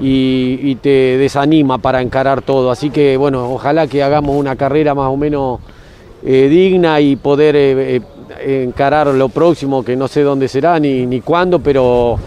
y- 0.02 0.60
y 0.62 0.76
te 0.76 1.18
desanima 1.18 1.78
para 1.78 2.02
encarar 2.02 2.42
todo. 2.42 2.72
Así 2.72 2.90
que 2.90 3.18
bueno, 3.18 3.52
ojalá 3.54 3.88
que 3.88 4.02
hagamos 4.04 4.36
una 4.36 4.56
carrera 4.56 4.94
más 4.96 5.10
o 5.10 5.18
menos 5.18 5.60
eh, 6.24 6.48
digna 6.50 7.00
y 7.00 7.16
poder 7.16 7.56
eh, 7.56 8.02
eh, 8.40 8.64
encarar 8.68 9.08
lo 9.08 9.30
próximo, 9.30 9.84
que 9.84 9.96
no 9.96 10.08
sé 10.08 10.22
dónde 10.22 10.48
será 10.48 10.80
ni, 10.80 11.06
ni 11.06 11.22
cuándo, 11.22 11.60
pero 11.60 12.18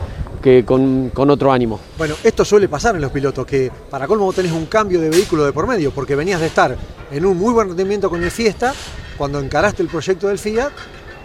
que 0.43 0.65
con, 0.65 1.11
con 1.15 1.31
otro 1.31 1.51
ánimo. 1.53 1.81
Bueno, 1.97 2.15
esto 2.23 2.45
suele 2.45 2.69
pasar 2.69 2.95
en 2.97 3.01
los 3.01 3.11
pilotos, 3.11 3.47
que 3.47 3.71
para 3.91 4.07
colmo 4.07 4.27
vos 4.27 4.35
tenés 4.35 4.53
un 4.53 4.67
cambio 4.67 5.01
de 5.01 5.09
vehículo 5.11 5.45
de 5.45 5.53
por 5.53 5.67
medio, 5.67 5.91
porque 5.91 6.15
venías 6.17 6.41
de 6.41 6.49
estar 6.49 6.77
en 7.11 7.25
un 7.25 7.39
muy 7.39 7.53
buen 7.55 7.69
rendimiento 7.69 8.11
con 8.11 8.23
el 8.23 8.31
Fiesta, 8.31 8.75
cuando 9.17 9.39
encaraste 9.41 9.83
el 9.83 9.89
proyecto 9.89 10.29
del 10.29 10.39
Fiat, 10.39 10.71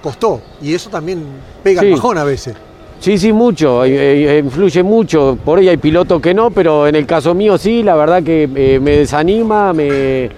costó, 0.01 0.41
y 0.61 0.73
eso 0.73 0.89
también 0.89 1.21
pega 1.63 1.81
el 1.81 1.87
Sí. 1.89 1.93
bajón 1.95 2.17
a 2.17 2.23
veces. 2.23 2.55
Sí, 2.99 3.17
sí, 3.17 3.31
mucho, 3.31 3.85
eh, 3.85 4.37
eh, 4.37 4.39
influye 4.43 4.83
mucho. 4.83 5.37
Por 5.45 5.59
ahí 5.59 5.69
hay 5.69 5.77
pilotos 5.77 6.21
que 6.21 6.33
no, 6.33 6.51
pero 6.51 6.85
en 6.85 6.95
el 6.95 7.05
caso 7.05 7.33
mío 7.33 7.57
sí, 7.57 7.81
la 7.81 7.95
verdad 7.95 8.21
que 8.21 8.49
eh, 8.53 8.79
me 8.81 8.91
desanima, 8.97 9.71
me 9.71 10.29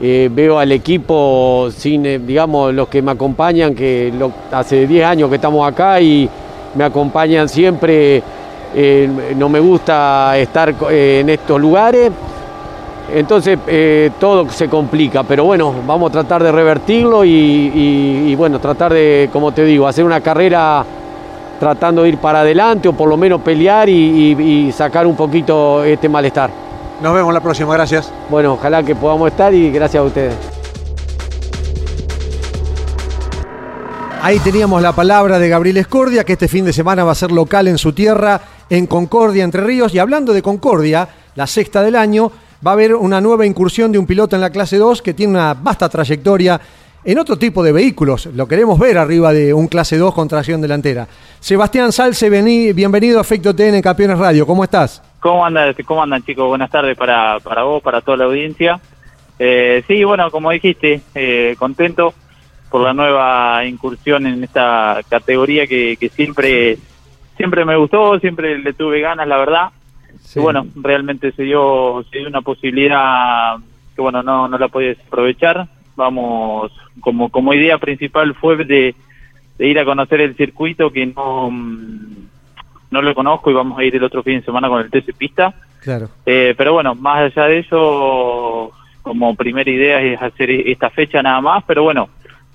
eh, 0.00 0.30
veo 0.32 0.58
al 0.58 0.72
equipo 0.72 1.68
sin, 1.76 2.06
eh, 2.06 2.18
digamos, 2.18 2.72
los 2.72 2.88
que 2.88 3.02
me 3.02 3.10
acompañan, 3.12 3.74
que 3.74 4.12
hace 4.50 4.86
10 4.86 5.04
años 5.04 5.28
que 5.28 5.36
estamos 5.36 5.68
acá 5.70 6.00
y 6.00 6.28
me 6.74 6.84
acompañan 6.84 7.48
siempre. 7.48 8.22
eh, 8.74 9.08
no 9.36 9.48
me 9.48 9.60
gusta 9.60 10.36
estar 10.38 10.74
eh, 10.90 11.20
en 11.20 11.30
estos 11.30 11.60
lugares. 11.60 12.10
Entonces 13.14 13.58
eh, 13.68 14.10
todo 14.18 14.48
se 14.48 14.68
complica, 14.68 15.22
pero 15.22 15.44
bueno, 15.44 15.72
vamos 15.86 16.10
a 16.10 16.12
tratar 16.12 16.42
de 16.42 16.50
revertirlo 16.50 17.24
y, 17.24 18.34
bueno, 18.36 18.58
tratar 18.58 18.92
de, 18.92 19.28
como 19.32 19.52
te 19.52 19.64
digo, 19.64 19.86
hacer 19.86 20.04
una 20.04 20.20
carrera 20.20 20.84
tratando 21.58 22.02
de 22.02 22.10
ir 22.10 22.18
para 22.18 22.40
adelante 22.40 22.88
o 22.88 22.92
por 22.92 23.08
lo 23.08 23.16
menos 23.16 23.40
pelear 23.42 23.88
y, 23.88 23.92
y- 24.38 24.42
y 24.68 24.72
sacar 24.72 25.06
un 25.06 25.16
poquito 25.16 25.84
este 25.84 26.08
malestar. 26.08 26.50
Nos 27.02 27.14
vemos 27.14 27.32
la 27.34 27.40
próxima, 27.40 27.72
gracias. 27.74 28.10
Bueno, 28.30 28.54
ojalá 28.54 28.82
que 28.82 28.94
podamos 28.94 29.30
estar 29.30 29.52
y 29.52 29.70
gracias 29.70 30.00
a 30.00 30.04
ustedes. 30.04 30.34
Ahí 34.22 34.38
teníamos 34.40 34.82
la 34.82 34.92
palabra 34.92 35.38
de 35.38 35.48
Gabriel 35.48 35.76
Escordia, 35.76 36.24
que 36.24 36.32
este 36.32 36.48
fin 36.48 36.64
de 36.64 36.72
semana 36.72 37.04
va 37.04 37.12
a 37.12 37.14
ser 37.14 37.30
local 37.30 37.68
en 37.68 37.78
su 37.78 37.92
tierra, 37.92 38.40
en 38.68 38.86
Concordia, 38.86 39.44
Entre 39.44 39.62
Ríos. 39.62 39.94
Y 39.94 40.00
hablando 40.00 40.32
de 40.32 40.42
Concordia, 40.42 41.08
la 41.36 41.46
sexta 41.46 41.82
del 41.82 41.94
año, 41.94 42.32
va 42.66 42.72
a 42.72 42.74
haber 42.74 42.94
una 42.96 43.20
nueva 43.20 43.46
incursión 43.46 43.92
de 43.92 43.98
un 43.98 44.06
piloto 44.06 44.34
en 44.34 44.40
la 44.42 44.50
clase 44.50 44.78
2 44.78 45.00
que 45.02 45.14
tiene 45.14 45.34
una 45.34 45.54
vasta 45.54 45.88
trayectoria 45.88 46.60
en 47.06 47.18
otro 47.18 47.36
tipo 47.38 47.62
de 47.62 47.70
vehículos. 47.72 48.26
Lo 48.26 48.48
queremos 48.48 48.78
ver 48.78 48.98
arriba 48.98 49.32
de 49.32 49.54
un 49.54 49.68
clase 49.68 49.96
2 49.96 50.12
con 50.12 50.26
tracción 50.28 50.60
delantera. 50.60 51.06
Sebastián 51.40 51.92
Salce, 51.92 52.28
vení- 52.30 52.74
bienvenido 52.74 53.18
a 53.18 53.22
Efecto 53.22 53.54
TN 53.54 53.76
en 53.76 53.82
Campeones 53.82 54.18
Radio. 54.18 54.44
¿Cómo 54.46 54.64
estás? 54.64 55.00
¿Cómo 55.20 55.46
andan, 55.46 55.72
cómo 55.86 56.02
andan 56.02 56.22
chicos? 56.24 56.48
Buenas 56.48 56.70
tardes 56.70 56.96
para, 56.96 57.38
para 57.40 57.62
vos, 57.62 57.80
para 57.82 58.00
toda 58.00 58.16
la 58.16 58.24
audiencia. 58.24 58.80
Eh, 59.38 59.84
sí, 59.86 60.02
bueno, 60.02 60.30
como 60.32 60.50
dijiste, 60.50 61.00
eh, 61.14 61.54
contento 61.58 62.12
por 62.70 62.80
la 62.80 62.92
nueva 62.92 63.64
incursión 63.64 64.26
en 64.26 64.42
esta 64.42 65.00
categoría 65.08 65.66
que, 65.68 65.96
que 65.96 66.08
siempre 66.08 66.76
siempre 67.36 67.64
me 67.64 67.76
gustó, 67.76 68.18
siempre 68.18 68.58
le 68.58 68.72
tuve 68.72 69.00
ganas, 69.00 69.28
la 69.28 69.36
verdad. 69.36 69.68
Y 70.34 70.40
bueno, 70.40 70.66
realmente 70.74 71.30
se 71.32 71.44
dio, 71.44 72.02
se 72.10 72.18
dio 72.18 72.28
una 72.28 72.40
posibilidad 72.40 73.56
que 73.94 74.02
bueno, 74.02 74.22
no, 74.24 74.48
no 74.48 74.58
la 74.58 74.66
podía 74.68 74.96
aprovechar. 75.06 75.68
Vamos, 75.96 76.72
como, 77.00 77.30
como 77.30 77.54
idea 77.54 77.78
principal 77.78 78.34
fue 78.34 78.56
de, 78.56 78.94
de 79.58 79.66
ir 79.66 79.78
a 79.78 79.84
conocer 79.84 80.20
el 80.20 80.36
circuito 80.36 80.90
que 80.90 81.06
no, 81.06 81.50
mm, 81.50 82.28
no 82.90 83.02
lo 83.02 83.14
conozco 83.14 83.50
y 83.50 83.54
vamos 83.54 83.78
a 83.78 83.84
ir 83.84 83.96
el 83.96 84.04
otro 84.04 84.22
fin 84.22 84.38
de 84.40 84.44
semana 84.44 84.68
con 84.68 84.80
el 84.82 84.90
TC 84.90 85.14
Pista. 85.16 85.54
Claro. 85.82 86.08
Eh, 86.26 86.54
pero 86.56 86.74
bueno, 86.74 86.94
más 86.94 87.32
allá 87.32 87.46
de 87.48 87.58
eso, 87.60 88.72
como 89.02 89.34
primera 89.34 89.70
idea 89.70 90.00
es 90.02 90.20
hacer 90.20 90.50
esta 90.50 90.90
fecha 90.90 91.22
nada 91.22 91.40
más, 91.40 91.64
pero 91.66 91.82
bueno, 91.84 92.08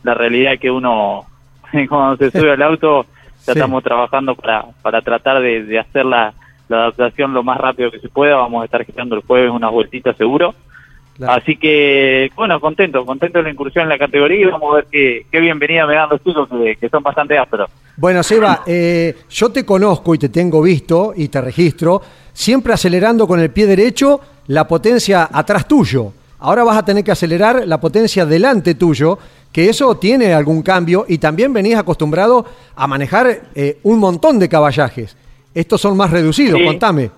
la 0.04 0.14
realidad 0.14 0.54
es 0.54 0.60
que 0.60 0.70
uno 0.72 1.26
cuando 1.90 2.18
se 2.18 2.32
sube 2.32 2.52
al 2.52 2.62
auto 2.62 3.06
ya 3.46 3.54
Sí. 3.54 3.60
estamos 3.60 3.84
trabajando 3.84 4.36
para, 4.36 4.66
para 4.84 5.02
tratar 5.02 5.42
de, 5.42 5.64
de 5.64 5.80
hacer 5.80 6.06
la, 6.06 6.32
la 6.70 6.78
adaptación 6.78 7.34
lo 7.34 7.42
más 7.42 7.58
rápido 7.58 7.90
que 7.90 8.00
se 8.00 8.08
pueda, 8.08 8.36
vamos 8.36 8.62
a 8.62 8.66
estar 8.66 8.86
girando 8.86 9.16
el 9.16 9.24
jueves 9.24 9.50
unas 9.50 9.72
vueltitas 9.72 10.16
seguro. 10.16 10.54
Claro. 11.18 11.34
Así 11.34 11.56
que, 11.58 12.32
bueno, 12.36 12.60
contento, 12.60 13.06
contento 13.06 13.38
de 13.40 13.44
la 13.44 13.50
incursión 13.52 13.84
en 13.84 13.90
la 13.90 13.98
categoría 13.98 14.42
y 14.42 14.46
vamos 14.46 14.72
a 14.72 14.76
ver 14.78 14.88
qué, 14.92 15.26
qué 15.32 15.40
bienvenida 15.40 15.86
me 15.86 15.94
dan 15.96 16.10
los 16.10 16.24
chicos 16.24 16.50
que, 16.50 16.76
que 16.78 16.90
son 16.90 17.04
bastante 17.04 17.38
ásperos. 17.38 17.70
Bueno, 17.98 18.24
Seba, 18.24 18.64
eh, 18.66 19.16
yo 19.30 19.50
te 19.52 19.64
conozco 19.66 20.16
y 20.16 20.18
te 20.18 20.30
tengo 20.30 20.62
visto 20.62 21.14
y 21.16 21.28
te 21.28 21.42
registro, 21.42 22.02
siempre 22.34 22.74
acelerando 22.74 23.28
con 23.28 23.40
el 23.40 23.52
pie 23.52 23.68
derecho 23.68 24.20
la 24.48 24.68
potencia 24.68 25.30
atrás 25.32 25.68
tuyo. 25.68 26.14
Ahora 26.40 26.64
vas 26.64 26.78
a 26.78 26.86
tener 26.86 27.04
que 27.04 27.12
acelerar 27.12 27.68
la 27.68 27.80
potencia 27.80 28.26
delante 28.26 28.74
tuyo, 28.74 29.20
que 29.52 29.70
eso 29.70 29.96
tiene 29.98 30.34
algún 30.34 30.64
cambio 30.64 31.06
y 31.08 31.20
también 31.20 31.54
venís 31.54 31.76
acostumbrado 31.76 32.46
a 32.76 32.88
manejar 32.88 33.42
eh, 33.54 33.78
un 33.84 34.00
montón 34.00 34.40
de 34.40 34.50
caballajes. 34.50 35.16
Estos 35.54 35.82
son 35.82 35.96
más 35.98 36.10
reducidos, 36.10 36.58
Sí. 36.60 36.66
contame. 36.66 37.12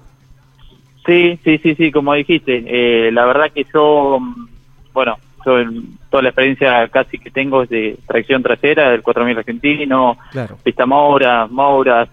Sí, 1.06 1.38
sí, 1.44 1.58
sí, 1.58 1.76
sí, 1.76 1.92
como 1.92 2.13
dijiste. 2.13 2.63
Eh, 2.66 3.12
la 3.12 3.26
verdad 3.26 3.52
que 3.52 3.66
yo, 3.74 4.20
mm, 4.22 4.48
bueno, 4.94 5.18
yo 5.46 5.60
en 5.60 5.98
toda 6.10 6.24
la 6.24 6.30
experiencia 6.30 6.88
casi 6.88 7.18
que 7.20 7.30
tengo 7.32 7.63
es 7.63 7.70
de 7.70 7.98
tracción 8.08 8.42
trasera, 8.42 8.92
del 8.92 9.02
4000 9.02 9.38
argentino, 9.38 10.18
Claro. 10.32 10.58
pista 10.63 10.86
Moura, 10.86 11.48
Mouras. 11.48 12.10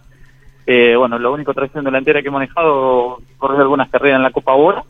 Eh, 0.66 0.94
bueno, 0.96 1.18
lo 1.18 1.32
único 1.32 1.54
tracción 1.54 1.84
delantera 1.84 2.20
que 2.22 2.28
he 2.28 2.32
manejado, 2.32 3.18
corrí 3.38 3.56
algunas 3.58 3.88
carreras 3.90 4.16
en 4.18 4.22
la 4.24 4.30
Copa 4.30 4.54
Bora, 4.54 4.82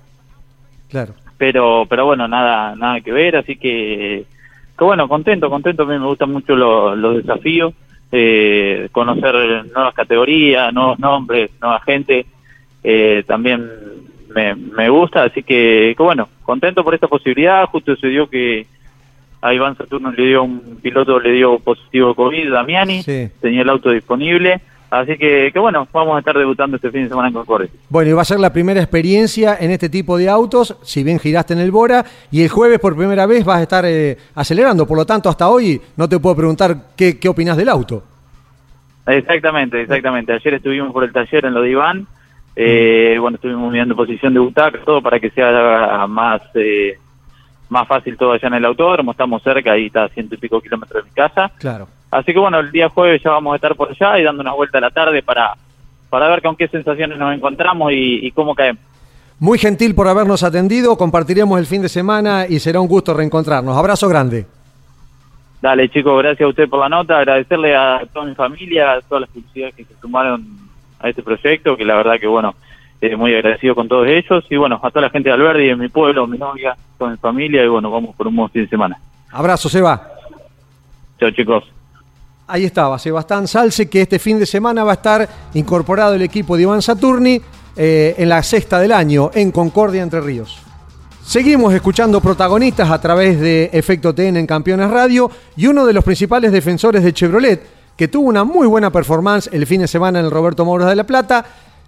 Claro. 0.89 1.15
pero 1.39 1.87
pero 1.89 2.05
bueno, 2.07 2.27
nada 2.29 2.75
nada 2.77 3.01
que 3.01 3.13
ver, 3.13 3.37
así 3.37 3.57
que, 3.57 4.25
que 4.77 4.85
bueno, 4.85 5.09
contento, 5.09 5.49
contento, 5.49 5.85
a 5.85 5.87
mí 5.87 5.99
me 5.99 6.07
gustan 6.07 6.33
mucho 6.33 6.55
lo- 6.57 6.95
los 6.97 7.17
desafíos, 7.19 7.73
eh, 8.13 8.89
conocer 8.93 9.35
nuevas 9.73 9.95
categorías, 9.95 10.73
nuevos 10.75 10.99
nombres, 10.99 11.51
nueva 11.61 11.81
gente, 11.81 12.27
eh, 12.83 13.23
también 13.27 13.69
me, 14.35 14.55
me 14.55 14.89
gusta, 14.89 15.25
así 15.25 15.43
que, 15.43 15.95
que 15.97 16.03
bueno, 16.03 16.29
contento 16.43 16.85
por 16.85 16.95
esta 16.95 17.09
posibilidad, 17.09 17.67
justo 17.67 17.97
se 17.97 18.09
dio 18.09 18.29
que 18.29 18.67
a 19.43 19.55
Iván 19.55 19.77
Saturno 19.77 20.13
le 20.13 20.27
dio 20.27 20.43
un 20.43 20.79
piloto, 20.83 21.19
le 21.19 21.33
dio 21.33 21.59
positivo 21.59 22.15
COVID, 22.15 22.53
Damiani, 22.53 23.03
Sí. 23.03 23.29
tenía 23.41 23.63
el 23.63 23.69
auto 23.71 23.91
disponible, 23.91 24.61
Así 24.93 25.17
que, 25.19 25.51
que 25.53 25.59
bueno, 25.61 25.87
vamos 25.93 26.17
a 26.17 26.19
estar 26.19 26.37
debutando 26.37 26.75
este 26.75 26.91
fin 26.91 27.05
de 27.05 27.11
semana 27.11 27.29
en 27.29 27.35
Concordia. 27.35 27.71
Bueno, 27.89 28.11
y 28.11 28.13
va 28.13 28.23
a 28.23 28.25
ser 28.25 28.41
la 28.41 28.53
primera 28.53 28.81
experiencia 28.81 29.57
en 29.61 29.71
este 29.71 29.89
tipo 29.89 30.19
de 30.19 30.29
autos, 30.29 30.77
si 30.83 31.05
bien 31.05 31.21
giraste 31.21 31.53
en 31.53 31.61
el 31.61 31.71
Bora, 31.71 32.05
y 32.33 32.43
el 32.43 32.49
jueves 32.49 32.81
por 32.81 32.97
primera 32.97 33.25
vez 33.25 33.45
vas 33.45 33.59
a 33.59 33.63
estar 33.63 33.85
eh, 33.87 34.19
acelerando, 34.35 34.89
por 34.89 34.97
lo 34.99 35.07
tanto 35.07 35.29
hasta 35.29 35.49
hoy 35.49 35.81
no 35.97 36.09
te 36.09 36.19
puedo 36.19 36.35
preguntar 36.35 36.77
qué, 36.97 37.21
qué 37.21 37.29
opinas 37.29 37.57
del 37.57 37.69
auto. 37.69 38.03
Exactamente, 39.07 39.81
exactamente. 39.81 40.33
Ayer 40.33 40.55
estuvimos 40.55 40.93
por 40.93 41.05
el 41.05 41.13
taller 41.13 41.45
en 41.45 41.55
lo 41.55 41.63
de 41.63 41.71
Iván, 41.71 42.07
eh, 42.57 43.17
bueno, 43.21 43.37
estuvimos 43.37 43.73
mirando 43.73 43.97
posición 43.97 44.35
de 44.35 44.41
butaca, 44.41 44.81
todo 44.85 45.01
para 45.01 45.21
que 45.21 45.31
sea 45.31 46.07
más 46.09 46.43
eh, 46.55 46.99
más 47.69 47.87
fácil 47.87 48.17
todo 48.17 48.33
allá 48.33 48.49
en 48.49 48.55
el 48.55 48.65
autódromo, 48.65 49.13
estamos 49.13 49.43
cerca, 49.43 49.73
ahí 49.73 49.87
está 49.87 50.05
a 50.05 50.09
ciento 50.09 50.35
y 50.35 50.39
pico 50.39 50.61
kilómetros 50.61 51.05
de 51.05 51.09
mi 51.09 51.15
casa. 51.15 51.51
Claro. 51.59 51.87
Así 52.11 52.33
que 52.33 52.39
bueno, 52.39 52.59
el 52.59 52.73
día 52.73 52.89
jueves 52.89 53.23
ya 53.23 53.31
vamos 53.31 53.53
a 53.53 53.57
estar 53.57 53.77
por 53.77 53.91
allá 53.91 54.19
y 54.19 54.25
dando 54.25 54.43
una 54.43 54.53
vuelta 54.53 54.79
a 54.79 54.81
la 54.81 54.91
tarde 54.91 55.23
para, 55.23 55.55
para 56.09 56.29
ver 56.29 56.43
con 56.43 56.57
qué 56.57 56.67
sensaciones 56.67 57.17
nos 57.17 57.33
encontramos 57.35 57.93
y, 57.93 58.27
y 58.27 58.33
cómo 58.33 58.55
caemos. 58.55 58.83
Muy 59.39 59.59
gentil 59.59 59.95
por 59.95 60.09
habernos 60.09 60.43
atendido, 60.43 60.99
compartiremos 60.99 61.59
el 61.59 61.67
fin 61.67 61.81
de 61.81 61.89
semana 61.89 62.47
y 62.49 62.59
será 62.59 62.81
un 62.81 62.89
gusto 62.89 63.15
reencontrarnos. 63.15 63.77
Abrazo 63.77 64.09
grande. 64.09 64.47
Dale, 65.63 65.89
chicos, 65.91 66.19
gracias 66.23 66.47
a 66.47 66.49
usted 66.49 66.69
por 66.69 66.81
la 66.81 66.89
nota. 66.89 67.19
Agradecerle 67.19 67.77
a 67.77 68.03
toda 68.13 68.27
mi 68.27 68.35
familia, 68.35 68.93
a 68.93 69.01
todas 69.03 69.23
las 69.23 69.31
publicidades 69.31 69.75
que 69.75 69.85
se 69.85 69.95
sumaron 70.01 70.70
a 71.01 71.09
este 71.09 71.23
proyecto, 71.23 71.77
que 71.77 71.85
la 71.85 71.97
verdad 71.97 72.19
que, 72.21 72.27
bueno, 72.27 72.55
eh, 73.01 73.17
muy 73.17 73.35
agradecido 73.35 73.75
con 73.75 73.89
todos 73.89 74.07
ellos. 74.07 74.45
Y 74.51 74.57
bueno, 74.57 74.79
a 74.83 74.91
toda 74.91 75.03
la 75.03 75.11
gente 75.11 75.29
de 75.29 75.35
Alberdi, 75.35 75.69
de 75.69 75.77
mi 75.77 75.89
pueblo, 75.89 76.27
mi 76.27 76.39
novia, 76.39 76.77
toda 76.99 77.11
mi 77.11 77.17
familia. 77.17 77.65
Y 77.65 77.69
bueno, 77.69 77.91
vamos 77.91 78.15
por 78.15 78.27
un 78.27 78.37
buen 78.37 78.51
fin 78.51 78.63
de 78.63 78.69
semana. 78.69 78.99
Abrazo, 79.31 79.69
Seba. 79.69 80.07
Chao, 81.19 81.31
chicos. 81.31 81.65
Ahí 82.47 82.65
estaba, 82.65 82.99
Sebastián 82.99 83.47
Salce, 83.47 83.89
que 83.89 84.03
este 84.03 84.19
fin 84.19 84.39
de 84.39 84.47
semana 84.47 84.83
va 84.83 84.91
a 84.91 84.95
estar 84.95 85.29
incorporado 85.55 86.15
el 86.15 86.23
equipo 86.23 86.57
de 86.57 86.63
Iván 86.63 86.83
Saturni 86.83 87.41
eh, 87.77 88.15
en 88.19 88.29
la 88.29 88.43
sexta 88.43 88.81
del 88.81 88.91
año, 88.91 89.31
en 89.33 89.53
Concordia, 89.53 90.03
Entre 90.03 90.21
Ríos. 90.21 90.61
Seguimos 91.23 91.73
escuchando 91.73 92.21
protagonistas 92.21 92.91
a 92.91 93.01
través 93.01 93.39
de 93.39 93.71
Efecto 93.73 94.13
TN 94.13 94.37
en 94.37 94.47
Campeones 94.49 94.91
Radio 94.91 95.31
y 95.57 95.69
uno 95.69 95.87
de 95.87 95.93
los 95.93 96.03
principales 96.03 96.51
defensores 96.51 97.05
de 97.05 97.13
Chevrolet, 97.13 97.63
que 98.01 98.09
tuvo 98.09 98.31
una 98.31 98.45
muy 98.45 98.67
buena 98.67 98.91
performance 98.91 99.51
el 99.53 99.67
fin 99.67 99.83
de 99.83 99.87
semana 99.87 100.21
en 100.21 100.25
el 100.25 100.31
Roberto 100.31 100.65
Moros 100.65 100.89
de 100.89 100.97
la 100.97 101.05
Plata, 101.05 101.45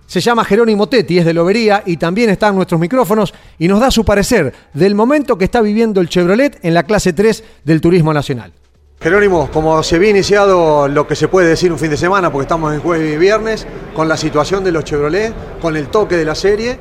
se 0.06 0.20
llama 0.20 0.44
Jerónimo 0.44 0.86
Tetti, 0.86 1.16
es 1.16 1.24
de 1.24 1.32
Lobería 1.32 1.82
y 1.86 1.96
también 1.96 2.28
está 2.28 2.48
en 2.48 2.56
nuestros 2.56 2.78
micrófonos 2.78 3.32
y 3.58 3.66
nos 3.66 3.80
da 3.80 3.90
su 3.90 4.04
parecer 4.04 4.52
del 4.74 4.94
momento 4.94 5.38
que 5.38 5.46
está 5.46 5.62
viviendo 5.62 6.02
el 6.02 6.10
Chevrolet 6.10 6.58
en 6.62 6.74
la 6.74 6.82
clase 6.82 7.14
3 7.14 7.42
del 7.64 7.80
Turismo 7.80 8.12
Nacional. 8.12 8.52
Jerónimo, 9.00 9.48
como 9.50 9.82
se 9.82 9.96
había 9.96 10.10
iniciado 10.10 10.86
lo 10.86 11.06
que 11.06 11.16
se 11.16 11.28
puede 11.28 11.48
decir 11.48 11.72
un 11.72 11.78
fin 11.78 11.88
de 11.88 11.96
semana, 11.96 12.30
porque 12.30 12.42
estamos 12.42 12.74
en 12.74 12.80
jueves 12.80 13.14
y 13.14 13.16
viernes, 13.16 13.66
con 13.96 14.06
la 14.06 14.18
situación 14.18 14.62
de 14.62 14.72
los 14.72 14.84
Chevrolet, 14.84 15.32
con 15.62 15.78
el 15.78 15.86
toque 15.86 16.18
de 16.18 16.26
la 16.26 16.34
serie, 16.34 16.76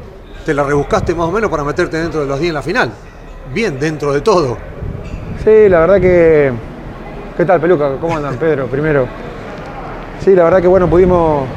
te 0.46 0.54
la 0.54 0.64
rebuscaste 0.64 1.16
más 1.16 1.30
o 1.30 1.32
menos 1.32 1.50
para 1.50 1.64
meterte 1.64 1.96
dentro 1.96 2.20
de 2.20 2.28
los 2.28 2.38
10 2.38 2.50
en 2.50 2.54
la 2.54 2.62
final. 2.62 2.92
Bien, 3.54 3.80
dentro 3.80 4.12
de 4.12 4.20
todo. 4.20 4.58
Sí, 5.46 5.70
la 5.70 5.80
verdad 5.80 6.02
que. 6.02 6.71
¿Qué 7.42 7.46
tal, 7.48 7.60
Peluca? 7.60 7.94
¿Cómo 8.00 8.16
andan, 8.16 8.36
Pedro? 8.36 8.68
Primero. 8.68 9.08
Sí, 10.24 10.36
la 10.36 10.44
verdad 10.44 10.62
que 10.62 10.68
bueno, 10.68 10.88
pudimos 10.88 11.48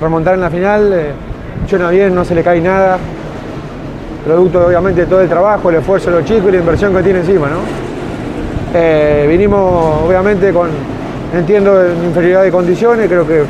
remontar 0.00 0.34
en 0.34 0.40
la 0.40 0.50
final. 0.50 0.92
Eh, 0.92 1.10
suena 1.68 1.90
bien, 1.90 2.14
no 2.14 2.24
se 2.24 2.36
le 2.36 2.44
cae 2.44 2.60
nada. 2.60 2.96
Producto, 4.24 4.64
obviamente, 4.64 5.00
de 5.00 5.06
todo 5.08 5.20
el 5.20 5.28
trabajo, 5.28 5.70
el 5.70 5.78
esfuerzo 5.78 6.10
de 6.12 6.18
los 6.18 6.24
chicos 6.26 6.44
y 6.48 6.52
la 6.52 6.58
inversión 6.58 6.94
que 6.94 7.02
tiene 7.02 7.18
encima, 7.18 7.48
¿no? 7.48 7.56
Eh, 8.72 9.26
vinimos, 9.28 10.02
obviamente, 10.06 10.52
con. 10.52 10.70
Entiendo, 11.34 11.86
en 11.86 12.04
inferioridad 12.04 12.44
de 12.44 12.52
condiciones, 12.52 13.08
creo 13.08 13.26
que 13.26 13.42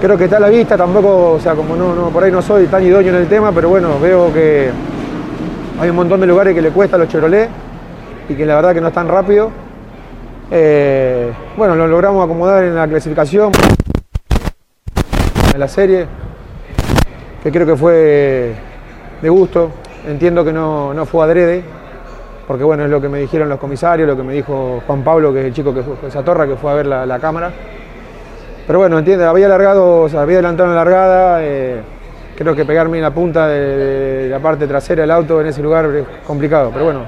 creo 0.00 0.18
que 0.18 0.24
está 0.24 0.38
a 0.38 0.40
la 0.40 0.48
vista, 0.48 0.76
tampoco, 0.76 1.34
o 1.34 1.38
sea, 1.38 1.54
como 1.54 1.76
no, 1.76 1.94
no, 1.94 2.08
por 2.08 2.24
ahí 2.24 2.32
no 2.32 2.42
soy 2.42 2.66
tan 2.66 2.82
idóneo 2.82 3.10
en 3.10 3.20
el 3.20 3.28
tema, 3.28 3.52
pero 3.52 3.68
bueno, 3.68 4.00
veo 4.02 4.32
que 4.34 4.68
hay 5.80 5.90
un 5.90 5.94
montón 5.94 6.20
de 6.20 6.26
lugares 6.26 6.56
que 6.56 6.60
le 6.60 6.70
cuesta 6.70 6.96
a 6.96 6.98
los 6.98 7.08
Chevrolet 7.08 7.48
y 8.28 8.34
que 8.34 8.44
la 8.44 8.56
verdad 8.56 8.74
que 8.74 8.80
no 8.80 8.88
están 8.88 9.06
rápido. 9.06 9.63
Eh, 10.50 11.32
bueno, 11.56 11.74
lo 11.74 11.86
logramos 11.86 12.24
acomodar 12.24 12.64
en 12.64 12.74
la 12.74 12.86
clasificación, 12.86 13.50
en 15.52 15.60
la 15.60 15.68
serie, 15.68 16.06
que 17.42 17.50
creo 17.50 17.66
que 17.66 17.76
fue 17.76 18.54
de 19.20 19.28
gusto. 19.28 19.70
Entiendo 20.06 20.44
que 20.44 20.52
no, 20.52 20.92
no 20.92 21.06
fue 21.06 21.24
adrede, 21.24 21.64
porque 22.46 22.62
bueno, 22.62 22.84
es 22.84 22.90
lo 22.90 23.00
que 23.00 23.08
me 23.08 23.18
dijeron 23.20 23.48
los 23.48 23.58
comisarios, 23.58 24.06
lo 24.06 24.16
que 24.16 24.22
me 24.22 24.34
dijo 24.34 24.82
Juan 24.86 25.02
Pablo, 25.02 25.32
que 25.32 25.40
es 25.40 25.46
el 25.46 25.54
chico 25.54 25.72
que 25.72 25.82
fue, 25.82 25.94
esa 26.06 26.22
torra 26.22 26.46
que 26.46 26.56
fue 26.56 26.70
a 26.70 26.74
ver 26.74 26.86
la, 26.86 27.06
la 27.06 27.18
cámara. 27.18 27.50
Pero 28.66 28.78
bueno, 28.78 28.98
entiende, 28.98 29.24
había 29.24 29.46
alargado, 29.46 30.02
o 30.02 30.18
había 30.18 30.36
adelantado 30.36 30.68
en 30.68 30.74
la 30.74 30.84
largada. 30.84 31.38
eh, 31.42 31.80
creo 32.36 32.54
que 32.54 32.64
pegarme 32.64 32.98
en 32.98 33.04
la 33.04 33.12
punta 33.12 33.46
de, 33.46 34.24
de 34.24 34.28
la 34.28 34.40
parte 34.40 34.66
trasera 34.66 35.02
del 35.02 35.10
auto 35.10 35.40
en 35.40 35.46
ese 35.46 35.62
lugar 35.62 35.86
es 35.86 36.04
complicado. 36.26 36.70
Pero 36.72 36.84
bueno, 36.84 37.00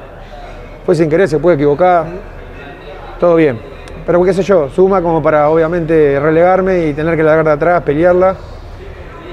fue 0.85 0.95
sin 0.95 1.11
querer, 1.11 1.29
se 1.29 1.39
puede 1.39 1.57
equivocar. 1.57 2.07
Todo 3.19 3.37
bien. 3.37 3.59
Pero 4.05 4.23
qué 4.23 4.33
sé 4.33 4.43
yo, 4.43 4.69
suma 4.69 5.03
como 5.03 5.23
para 5.23 5.49
obviamente 5.51 6.21
relegarme 6.21 6.87
y 6.87 6.93
tener 6.93 7.17
que 7.17 7.23
largar 7.23 7.45
de 7.45 7.53
atrás, 7.53 7.83
pelearla. 7.83 8.37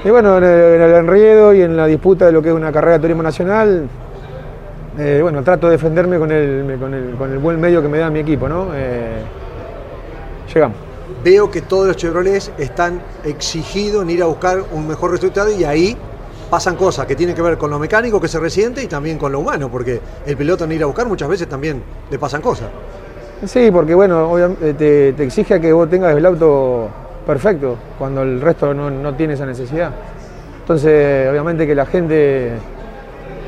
Y 0.04 0.10
bueno, 0.10 0.38
en 0.38 0.44
el, 0.44 0.80
en 0.80 0.94
enriedo 0.96 1.54
y 1.54 1.62
en 1.62 1.76
la 1.76 1.86
disputa 1.86 2.26
de 2.26 2.32
lo 2.32 2.42
que 2.42 2.48
es 2.48 2.54
una 2.54 2.72
carrera 2.72 2.94
de 2.94 2.98
turismo 3.00 3.22
nacional, 3.22 3.88
eh, 4.98 5.20
bueno, 5.22 5.42
trato 5.42 5.68
de 5.68 5.72
defenderme 5.72 6.18
con 6.18 6.30
el, 6.30 6.76
con, 6.78 6.92
el, 6.92 7.14
con 7.16 7.32
el 7.32 7.38
buen 7.38 7.60
medio 7.60 7.80
que 7.80 7.88
me 7.88 7.98
da 7.98 8.10
mi 8.10 8.20
equipo, 8.20 8.48
¿no? 8.48 8.68
Eh, 8.74 9.22
llegamos. 10.52 10.76
Veo 11.22 11.50
que 11.50 11.62
todos 11.62 11.86
los 11.86 11.96
Chevrolets 11.96 12.52
están 12.58 13.00
exigidos 13.24 14.02
en 14.02 14.10
ir 14.10 14.22
a 14.22 14.26
buscar 14.26 14.62
un 14.72 14.86
mejor 14.86 15.10
resultado 15.10 15.50
y 15.50 15.64
ahí 15.64 15.96
pasan 16.50 16.76
cosas 16.76 17.06
que 17.06 17.16
tienen 17.16 17.34
que 17.34 17.42
ver 17.42 17.56
con 17.56 17.70
lo 17.70 17.78
mecánico 17.78 18.20
que 18.20 18.28
se 18.28 18.38
resiente 18.38 18.82
y 18.82 18.86
también 18.86 19.18
con 19.18 19.32
lo 19.32 19.40
humano, 19.40 19.70
porque 19.70 20.00
el 20.26 20.36
piloto 20.36 20.64
en 20.64 20.72
ir 20.72 20.82
a 20.82 20.86
buscar 20.86 21.06
muchas 21.06 21.28
veces 21.28 21.48
también 21.48 21.82
le 22.10 22.18
pasan 22.18 22.42
cosas. 22.42 22.68
Sí, 23.46 23.70
porque 23.70 23.94
bueno, 23.94 24.30
obviamente 24.30 24.74
te, 24.74 25.12
te 25.12 25.24
exige 25.24 25.54
a 25.54 25.60
que 25.60 25.72
vos 25.72 25.88
tengas 25.90 26.16
el 26.16 26.24
auto 26.24 26.88
perfecto, 27.26 27.76
cuando 27.98 28.22
el 28.22 28.40
resto 28.40 28.72
no, 28.72 28.90
no 28.90 29.14
tiene 29.14 29.34
esa 29.34 29.44
necesidad. 29.46 29.90
Entonces, 30.60 31.28
obviamente 31.28 31.66
que 31.66 31.74
la 31.74 31.84
gente 31.86 32.52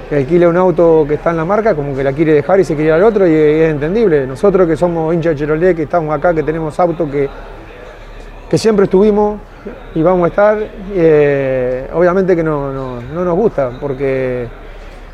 que 0.09 0.16
alquila 0.16 0.48
un 0.48 0.56
auto 0.56 1.04
que 1.09 1.14
está 1.14 1.30
en 1.30 1.38
la 1.38 1.44
marca, 1.44 1.74
como 1.74 1.94
que 1.96 2.04
la 2.04 2.12
quiere 2.12 2.35
dejar 2.35 2.61
y 2.61 2.64
se 2.64 2.74
quiere 2.74 2.88
ir 2.90 2.92
al 2.94 3.02
otro, 3.02 3.26
y 3.26 3.32
es 3.35 3.70
entendible. 3.70 4.26
Nosotros 4.26 4.66
que 4.66 4.76
somos 4.76 5.14
hinchas 5.14 5.32
de 5.32 5.38
Chevrolet, 5.38 5.74
que 5.74 5.82
estamos 5.85 6.14
acá, 6.14 6.35
que 6.35 6.42
tenemos 6.42 6.78
autos 6.78 7.11
que, 7.11 7.28
que 8.48 8.59
siempre 8.59 8.85
estuvimos 8.85 9.40
y 9.94 10.02
vamos 10.02 10.26
a 10.26 10.28
estar, 10.28 10.59
eh, 10.94 11.88
obviamente 11.92 12.37
que 12.37 12.42
no, 12.42 12.72
no- 12.72 13.00
no 13.00 13.24
nos 13.24 13.35
gusta, 13.35 13.70
porque 13.80 14.46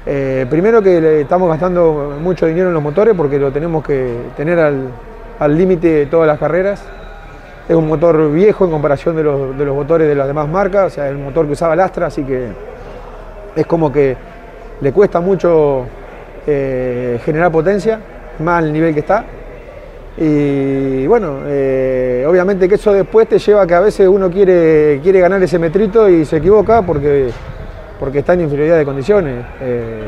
eh, 0.07 0.47
primero 0.51 0.83
que 0.83 1.21
estamos 1.21 1.49
gastando 1.49 2.17
mucho 2.21 2.47
dinero 2.47 2.69
en 2.69 2.75
los 2.75 2.83
motores, 2.83 3.15
porque 3.17 3.39
lo 3.39 3.53
tenemos 3.53 3.85
que 3.85 4.17
tener 4.37 4.59
al 4.59 5.57
límite 5.57 5.89
de 5.89 6.07
todas 6.07 6.27
las 6.27 6.39
carreras. 6.39 6.83
Es 7.69 7.77
un 7.77 7.87
motor 7.87 8.33
viejo 8.33 8.65
en 8.65 8.71
comparación 8.73 9.15
de 9.17 9.23
los, 9.23 9.57
de 9.57 9.65
los 9.65 9.75
motores 9.75 10.09
de 10.09 10.15
las 10.15 10.27
demás 10.27 10.49
marcas, 10.49 10.87
o 10.87 10.91
sea, 10.91 11.09
el 11.09 11.19
motor 11.19 11.47
que 11.47 11.53
usaba 11.53 11.75
el 11.75 11.81
Astra, 11.81 12.07
así 12.07 12.25
que 12.25 12.49
es 13.55 13.67
como 13.67 13.93
que 13.93 14.17
le 14.81 14.93
cuesta 14.93 15.21
mucho 15.21 15.87
eh, 16.47 17.21
generar 17.25 17.53
potencia, 17.53 18.01
más 18.41 18.65
al 18.65 18.73
nivel 18.73 18.93
que 18.93 19.01
está. 19.01 19.25
Y 20.17 21.07
bueno, 21.07 21.39
eh, 21.47 22.27
obviamente 22.29 22.69
que 22.69 22.75
eso 22.75 22.93
después 22.93 23.29
te 23.29 23.39
lleva 23.39 23.63
a 23.63 23.67
que 23.67 23.75
a 23.75 23.81
veces 23.81 24.09
uno 24.09 24.31
quiere, 24.31 25.01
quiere 25.03 25.21
ganar 25.21 25.43
ese 25.43 25.59
metrito 25.59 26.09
y 26.09 26.25
se 26.25 26.39
equivoca 26.39 26.83
porque, 26.83 27.31
porque 27.99 28.21
está 28.21 28.35
en 28.35 28.43
inferioridad 28.43 28.79
de 28.79 28.85
condiciones. 28.85 29.45
Eh, 29.61 30.05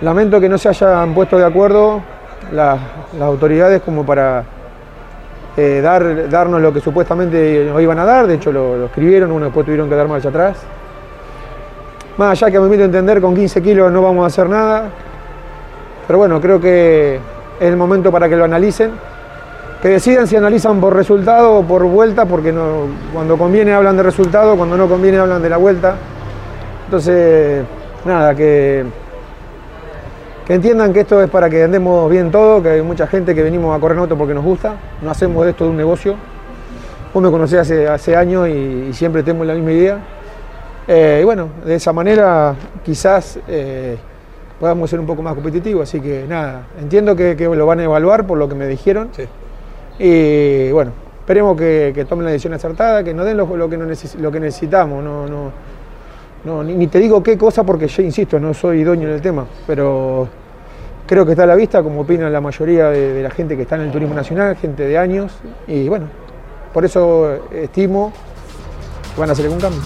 lamento 0.00 0.40
que 0.40 0.48
no 0.48 0.58
se 0.58 0.68
hayan 0.68 1.14
puesto 1.14 1.38
de 1.38 1.44
acuerdo 1.44 2.00
las, 2.52 2.78
autoridades 3.20 3.82
como 3.82 4.04
para 4.04 4.44
eh, 5.56 5.80
dar, 5.82 6.28
darnos 6.28 6.60
lo 6.60 6.72
que 6.72 6.80
supuestamente 6.80 7.66
nos 7.68 7.80
iban 7.82 7.98
a 7.98 8.04
dar, 8.04 8.26
de 8.26 8.34
hecho 8.34 8.52
lo, 8.52 8.86
escribieron, 8.86 9.30
uno 9.32 9.46
después 9.46 9.64
tuvieron 9.66 9.88
que 9.88 9.94
dar 9.94 10.08
marcha 10.08 10.28
atrás. 10.28 10.58
Más 12.16 12.30
allá 12.30 12.50
que 12.50 12.56
a 12.56 12.60
mi 12.60 12.74
entender, 12.74 13.20
con 13.20 13.34
15 13.34 13.62
kilos 13.62 13.92
no 13.92 14.02
vamos 14.02 14.24
a 14.24 14.26
hacer 14.26 14.48
nada, 14.48 14.90
pero 16.06 16.18
bueno, 16.18 16.40
creo 16.40 16.60
que 16.60 17.16
es 17.16 17.66
el 17.66 17.76
momento 17.76 18.10
para 18.10 18.28
que 18.28 18.36
lo 18.36 18.44
analicen, 18.44 18.90
que 19.80 19.88
decidan 19.88 20.26
si 20.26 20.36
analizan 20.36 20.80
por 20.80 20.94
resultado 20.94 21.54
o 21.56 21.62
por 21.62 21.84
vuelta, 21.84 22.26
porque 22.26 22.54
cuando 23.12 23.38
conviene 23.38 23.72
hablan 23.72 23.96
de 23.96 24.02
resultado, 24.02 24.56
cuando 24.56 24.76
no 24.76 24.88
conviene 24.88 25.18
hablan 25.18 25.40
de 25.40 25.48
la 25.48 25.56
vuelta. 25.56 25.94
Entonces, 26.90 27.62
nada, 28.04 28.34
que, 28.34 28.84
que 30.44 30.54
entiendan 30.54 30.92
que 30.92 30.98
esto 30.98 31.22
es 31.22 31.30
para 31.30 31.48
que 31.48 31.62
andemos 31.62 32.10
bien 32.10 32.32
todo, 32.32 32.60
que 32.60 32.70
hay 32.70 32.82
mucha 32.82 33.06
gente 33.06 33.32
que 33.32 33.44
venimos 33.44 33.76
a 33.76 33.78
correr 33.78 33.96
en 33.96 34.00
auto 34.00 34.18
porque 34.18 34.34
nos 34.34 34.42
gusta, 34.42 34.74
no 35.00 35.08
hacemos 35.08 35.44
de 35.44 35.52
esto 35.52 35.62
de 35.62 35.70
un 35.70 35.76
negocio. 35.76 36.16
Vos 37.14 37.22
me 37.22 37.30
conocés 37.30 37.60
hace, 37.60 37.86
hace 37.86 38.16
años 38.16 38.48
y, 38.48 38.88
y 38.90 38.92
siempre 38.92 39.22
tenemos 39.22 39.46
la 39.46 39.54
misma 39.54 39.70
idea. 39.70 39.98
Eh, 40.88 41.20
y 41.22 41.24
bueno, 41.24 41.50
de 41.64 41.76
esa 41.76 41.92
manera 41.92 42.56
quizás 42.84 43.38
eh, 43.46 43.96
podamos 44.58 44.90
ser 44.90 44.98
un 44.98 45.06
poco 45.06 45.22
más 45.22 45.34
competitivos. 45.34 45.88
Así 45.88 46.00
que 46.00 46.24
nada, 46.28 46.66
entiendo 46.80 47.14
que, 47.14 47.36
que 47.36 47.44
lo 47.44 47.66
van 47.66 47.78
a 47.78 47.84
evaluar 47.84 48.26
por 48.26 48.36
lo 48.36 48.48
que 48.48 48.56
me 48.56 48.66
dijeron. 48.66 49.10
Y 49.96 50.72
bueno, 50.72 50.90
esperemos 51.20 51.56
que, 51.56 52.04
tomen 52.08 52.24
la 52.24 52.32
decisión 52.32 52.54
acertada, 52.54 53.04
que 53.04 53.14
nos 53.14 53.26
den 53.26 53.36
lo, 53.36 53.48
que, 53.48 53.76
lo 53.76 54.32
que 54.32 54.40
necesitamos. 54.40 55.04
No, 55.04 55.28
no, 55.28 55.52
no, 56.44 56.62
ni, 56.62 56.86
te 56.86 56.98
digo 56.98 57.22
qué 57.22 57.36
cosa 57.36 57.64
porque 57.64 57.86
yo 57.88 58.02
insisto, 58.02 58.40
no 58.40 58.54
soy 58.54 58.82
dueño 58.82 59.08
del 59.08 59.20
tema, 59.20 59.46
pero 59.66 60.28
creo 61.06 61.26
que 61.26 61.32
está 61.32 61.44
a 61.44 61.46
la 61.46 61.54
vista, 61.54 61.82
como 61.82 62.00
opina 62.00 62.30
la 62.30 62.40
mayoría 62.40 62.88
de, 62.88 63.22
la 63.22 63.30
gente 63.30 63.56
que 63.56 63.62
está 63.62 63.76
en 63.76 63.82
el 63.82 63.90
turismo 63.90 64.14
nacional, 64.14 64.56
gente 64.56 64.84
de 64.84 64.96
años, 64.96 65.32
y 65.66 65.88
bueno, 65.88 66.06
por 66.72 66.84
eso 66.84 67.48
estimo 67.52 68.12
que 69.14 69.20
van 69.20 69.28
a 69.28 69.32
hacer 69.32 69.46
algún 69.46 69.60
cambio. 69.60 69.80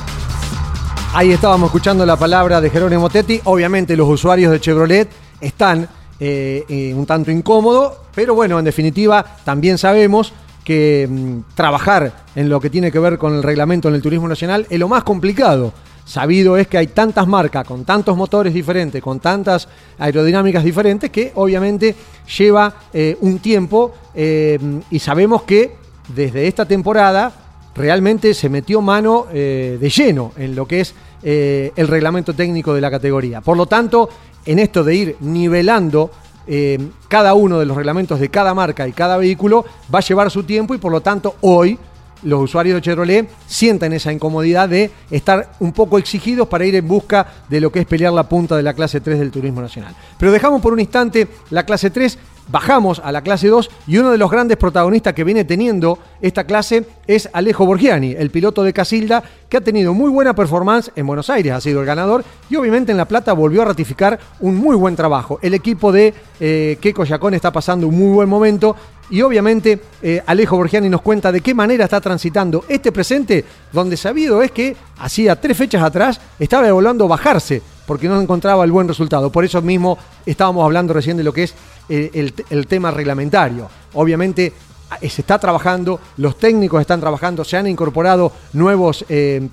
Ahí 1.15 1.33
estábamos 1.33 1.69
escuchando 1.69 2.05
la 2.05 2.17
palabra 2.17 2.61
de 2.61 2.71
Jerónimo 2.71 3.09
Tetti. 3.09 3.41
Obviamente 3.45 3.97
los 3.97 4.09
usuarios 4.09 4.51
de 4.51 4.59
Chevrolet 4.59 5.09
están 5.41 5.89
eh, 6.19 6.65
eh, 6.69 6.93
un 6.93 7.07
tanto 7.07 7.31
incómodos, 7.31 7.95
pero 8.15 8.35
bueno, 8.35 8.59
en 8.59 8.65
definitiva 8.65 9.25
también 9.45 9.79
sabemos 9.79 10.33
que 10.65 11.07
mm, 11.09 11.55
trabajar 11.55 12.13
en 12.35 12.49
lo 12.49 12.61
que 12.61 12.71
tiene 12.71 12.91
que 12.91 12.99
ver 12.99 13.17
con 13.19 13.35
el 13.35 13.43
reglamento 13.43 13.89
en 13.89 13.95
el 13.95 14.03
turismo 14.03 14.27
nacional 14.27 14.67
es 14.69 14.79
lo 14.79 14.89
más 14.89 15.05
complicado. 15.05 15.73
Sabido 16.05 16.57
es 16.57 16.69
que 16.69 16.79
hay 16.79 16.89
tantas 16.89 17.27
marcas 17.27 17.67
con 17.67 17.85
tantos 17.85 18.17
motores 18.17 18.53
diferentes, 18.53 19.03
con 19.03 19.21
tantas 19.21 19.69
aerodinámicas 19.99 20.63
diferentes, 20.63 21.11
que 21.11 21.33
obviamente 21.35 21.95
lleva 22.39 22.75
eh, 22.93 23.17
un 23.21 23.39
tiempo 23.39 23.93
y 24.15 24.99
sabemos 25.01 25.43
que 25.43 25.77
desde 26.15 26.47
esta 26.47 26.65
temporada 26.67 27.33
realmente 27.75 28.35
se 28.35 28.49
metió 28.49 28.81
mano 28.81 29.27
eh, 29.33 29.79
de 29.81 29.91
lleno 29.91 30.33
en 30.37 30.55
lo 30.55 30.67
que 30.67 30.81
es 30.81 30.95
eh, 31.23 31.73
el 31.77 31.89
reglamento 31.89 32.35
técnico 32.35 32.75
de 32.75 32.81
la 32.81 32.91
categoría. 32.91 33.41
Por 33.41 33.57
lo 33.57 33.67
tanto, 33.67 34.09
en 34.45 34.59
esto 34.59 34.85
de 34.85 34.95
ir 34.95 35.17
nivelando 35.21 36.11
eh, 36.47 36.79
cada 37.09 37.35
uno 37.35 37.59
de 37.59 37.67
los 37.67 37.77
reglamentos 37.77 38.21
de 38.21 38.29
cada 38.29 38.55
marca 38.55 38.87
y 38.87 38.93
cada 38.93 39.17
vehículo, 39.17 39.65
va 39.93 40.01
a 40.01 40.03
llevar 40.03 40.31
su 40.31 40.45
tiempo 40.45 40.75
y 40.75 40.79
por 40.79 40.93
lo 40.93 41.01
tanto 41.01 41.37
hoy 41.41 41.79
los 42.25 42.43
usuarios 42.43 42.77
de 42.77 42.83
Chevrolet 42.83 43.29
sientan 43.47 43.93
esa 43.93 44.13
incomodidad 44.13 44.69
de 44.69 44.91
estar 45.11 45.53
un 45.61 45.73
poco 45.73 45.99
exigidos 45.99 46.49
para 46.49 46.67
ir 46.67 46.75
en 46.75 46.87
busca 46.87 47.27
de 47.49 47.61
lo 47.61 47.71
que 47.71 47.81
es 47.81 47.87
pelear 47.87 48.13
la 48.13 48.29
punta 48.29 48.57
de 48.57 48.63
la 48.63 48.75
clase 48.75 49.01
3 49.01 49.19
del 49.19 49.31
turismo 49.31 49.61
nacional. 49.61 49.95
Pero 50.19 50.33
dejamos 50.33 50.61
por 50.61 50.73
un 50.73 50.81
instante 50.81 51.29
la 51.51 51.65
clase 51.65 51.91
3 51.91 52.19
bajamos 52.49 53.01
a 53.03 53.13
la 53.13 53.23
clase 53.23 53.49
2 53.49 53.71
y 53.87 53.99
uno 53.99 54.11
de 54.11 54.19
los 54.19 54.31
grandes 54.31 54.57
protagonistas 54.57 55.15
que 55.15 55.25
viene 55.25 55.45
teniendo 55.45 55.99
esta 56.21 56.45
clase 56.45 56.85
es 57.07 57.29
Alejo 57.33 57.67
Borgiani, 57.67 58.13
el 58.13 58.31
piloto 58.31 58.63
de 58.63 58.73
Casilda, 58.73 59.23
que 59.49 59.57
ha 59.57 59.61
tenido 59.61 59.95
muy 59.95 60.11
buena 60.11 60.35
performance 60.35 60.91
en 60.97 61.07
Buenos 61.07 61.31
Aires, 61.31 61.53
ha 61.53 61.61
sido 61.61 61.81
el 61.81 61.87
ganador 61.87 62.25
y 62.51 62.57
obviamente 62.57 62.93
en 62.93 62.99
La 62.99 63.07
Plata 63.07 63.33
volvió 63.33 63.63
a 63.63 63.67
ratificar 63.67 64.19
un 64.41 64.57
muy 64.57 64.77
buen 64.77 64.97
trabajo. 64.97 65.39
El 65.43 65.55
equipo 65.55 65.93
de 65.93 66.15
eh, 66.41 66.79
Keiko 66.81 67.05
Yacón 67.05 67.35
está 67.35 67.53
pasando 67.53 67.89
un 67.89 67.99
muy 67.99 68.13
buen 68.13 68.29
momento 68.29 68.77
y 69.11 69.23
obviamente 69.23 69.81
eh, 70.03 70.23
Alejo 70.27 70.57
Borgiani 70.57 70.89
nos 70.89 71.03
cuenta 71.03 71.31
de 71.31 71.41
qué 71.41 71.55
manera 71.55 71.85
está 71.85 72.01
transitando 72.01 72.65
este 72.69 72.93
presente, 72.93 73.45
donde 73.73 73.97
sabido 73.97 74.43
es 74.43 74.51
que 74.51 74.77
hacía 74.99 75.41
tres 75.41 75.57
fechas 75.57 75.83
atrás 75.83 76.21
estaba 76.39 76.69
evaluando 76.69 77.07
bajarse 77.09 77.63
porque 77.87 78.09
no 78.09 78.21
encontraba 78.21 78.65
el 78.65 78.73
buen 78.73 78.89
resultado. 78.89 79.31
Por 79.31 79.45
eso 79.45 79.61
mismo 79.61 79.99
estábamos 80.25 80.65
hablando 80.65 80.95
recién 80.95 81.17
de 81.17 81.25
lo 81.25 81.33
que 81.33 81.45
es 81.45 81.55
eh, 81.89 82.33
el, 82.49 82.67
tema 82.67 82.91
reglamentario. 82.91 83.69
Obviamente 83.93 84.53
eh, 85.01 85.11
se 85.11 85.21
está 85.21 85.39
trabajando, 85.39 86.01
los 86.17 86.39
técnicos 86.39 86.81
están 86.81 87.01
trabajando, 87.01 87.45
se 87.45 87.59
han 87.59 87.67
incorporado 87.67 88.33
nuevos 88.55 89.05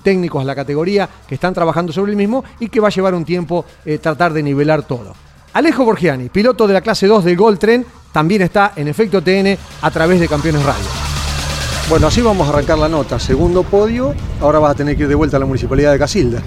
técnicos 0.02 0.40
a 0.40 0.46
la 0.46 0.54
categoría 0.54 1.08
que 1.28 1.34
están 1.34 1.52
trabajando 1.52 1.92
sobre 1.92 2.12
el 2.12 2.16
mismo 2.16 2.42
y 2.58 2.68
que 2.68 2.80
va 2.80 2.88
a 2.88 2.90
llevar 2.90 3.14
un 3.14 3.24
tiempo 3.24 3.66
tratar 4.00 4.32
de 4.32 4.42
nivelar 4.42 4.82
todo. 4.84 5.14
Alejo 5.52 5.84
Borgiani, 5.84 6.30
piloto 6.30 6.66
de 6.66 6.72
la 6.72 6.80
clase 6.80 7.06
2 7.06 7.24
del 7.24 7.36
Gold 7.36 7.58
Tren, 7.58 7.84
también 8.12 8.42
está 8.42 8.72
en 8.76 8.88
efecto 8.88 9.22
TN 9.22 9.56
a 9.80 9.90
través 9.90 10.20
de 10.20 10.28
Campeones 10.28 10.62
Radio. 10.64 10.84
Bueno, 11.88 12.06
así 12.06 12.22
vamos 12.22 12.46
a 12.46 12.52
arrancar 12.52 12.78
la 12.78 12.88
nota. 12.88 13.18
Segundo 13.18 13.64
podio, 13.64 14.14
ahora 14.40 14.58
vas 14.58 14.72
a 14.72 14.74
tener 14.74 14.96
que 14.96 15.02
ir 15.02 15.08
de 15.08 15.14
vuelta 15.14 15.36
a 15.36 15.40
la 15.40 15.46
Municipalidad 15.46 15.92
de 15.92 15.98
Casilda. 15.98 16.40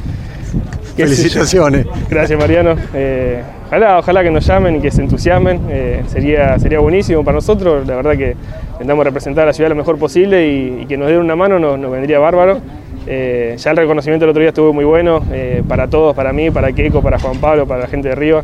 Felicitaciones. 0.96 1.86
Gracias, 2.10 2.40
Mariano. 2.40 2.76
Eh, 2.94 3.44
ojalá, 3.68 4.00
ojalá 4.00 4.24
que 4.24 4.32
nos 4.32 4.46
llamen 4.46 4.78
y 4.78 4.80
que 4.80 4.92
se 4.92 5.02
entusiasmen. 5.02 5.62
Eh, 5.70 6.04
sería, 6.08 6.58
sería 6.58 6.80
buenísimo 6.80 7.24
para 7.24 7.36
nosotros. 7.36 7.86
La 7.86 7.96
verdad 7.96 8.18
que 8.18 8.36
intentamos 8.74 9.04
representar 9.04 9.44
a 9.44 9.48
la 9.48 9.54
ciudad 9.54 9.70
lo 9.70 9.76
mejor 9.76 9.98
posible 9.98 10.48
y, 10.48 10.86
que 10.86 10.98
nos 10.98 11.10
den 11.10 11.18
una 11.18 11.36
mano 11.36 11.60
nos, 11.60 11.92
vendría 11.92 12.20
bárbaro. 12.20 12.62
Eh, 13.08 13.56
ya 13.58 13.72
el 13.72 13.78
reconocimiento 13.78 14.26
el 14.26 14.32
otro 14.32 14.42
día 14.42 14.50
estuvo 14.50 14.74
muy 14.74 14.86
bueno 14.86 15.22
para 15.68 15.88
todos, 15.88 16.16
para 16.16 16.34
mí, 16.34 16.52
para 16.52 16.72
Keiko, 16.72 17.02
para 17.02 17.20
Juan 17.20 17.38
Pablo, 17.38 17.68
para 17.68 17.82
la 17.82 17.88
gente 17.88 18.08
de 18.08 18.14
arriba. 18.14 18.44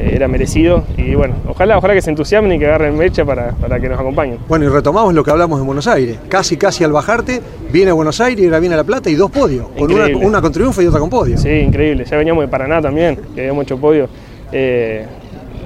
Eh, 0.00 0.12
era 0.14 0.28
merecido 0.28 0.84
y 0.96 1.14
bueno, 1.14 1.34
ojalá, 1.46 1.76
ojalá 1.76 1.94
que 1.94 2.00
se 2.00 2.10
entusiasmen 2.10 2.52
y 2.52 2.58
que 2.58 2.66
agarren 2.66 2.96
mecha 2.96 3.24
para, 3.24 3.50
para, 3.52 3.78
que 3.80 3.88
nos 3.88 3.98
acompañen. 3.98 4.38
Bueno, 4.48 4.64
y 4.64 4.68
retomamos 4.68 5.12
lo 5.12 5.22
que 5.22 5.30
hablamos 5.30 5.60
en 5.60 5.66
Buenos 5.66 5.86
Aires. 5.86 6.18
Casi, 6.28 6.56
casi 6.56 6.84
al 6.84 6.92
bajarte, 6.92 7.42
viene 7.70 7.90
a 7.90 7.94
Buenos 7.94 8.20
Aires 8.20 8.42
y 8.42 8.46
ahora 8.46 8.60
viene 8.60 8.74
a 8.74 8.78
La 8.78 8.84
Plata 8.84 9.10
y 9.10 9.14
dos 9.14 9.30
podios, 9.30 9.68
con 9.76 9.92
una, 9.92 10.40
con 10.40 10.52
triunfo 10.52 10.80
y 10.80 10.86
otra 10.86 11.00
con 11.00 11.10
podio. 11.10 11.36
Sí, 11.36 11.50
increíble. 11.50 12.04
Ya 12.04 12.16
veníamos 12.16 12.44
de 12.44 12.48
Paraná 12.48 12.80
también, 12.80 13.18
que 13.34 13.40
habíamos 13.40 13.64
hecho 13.64 13.78
podio. 13.78 14.08
Eh, 14.52 15.04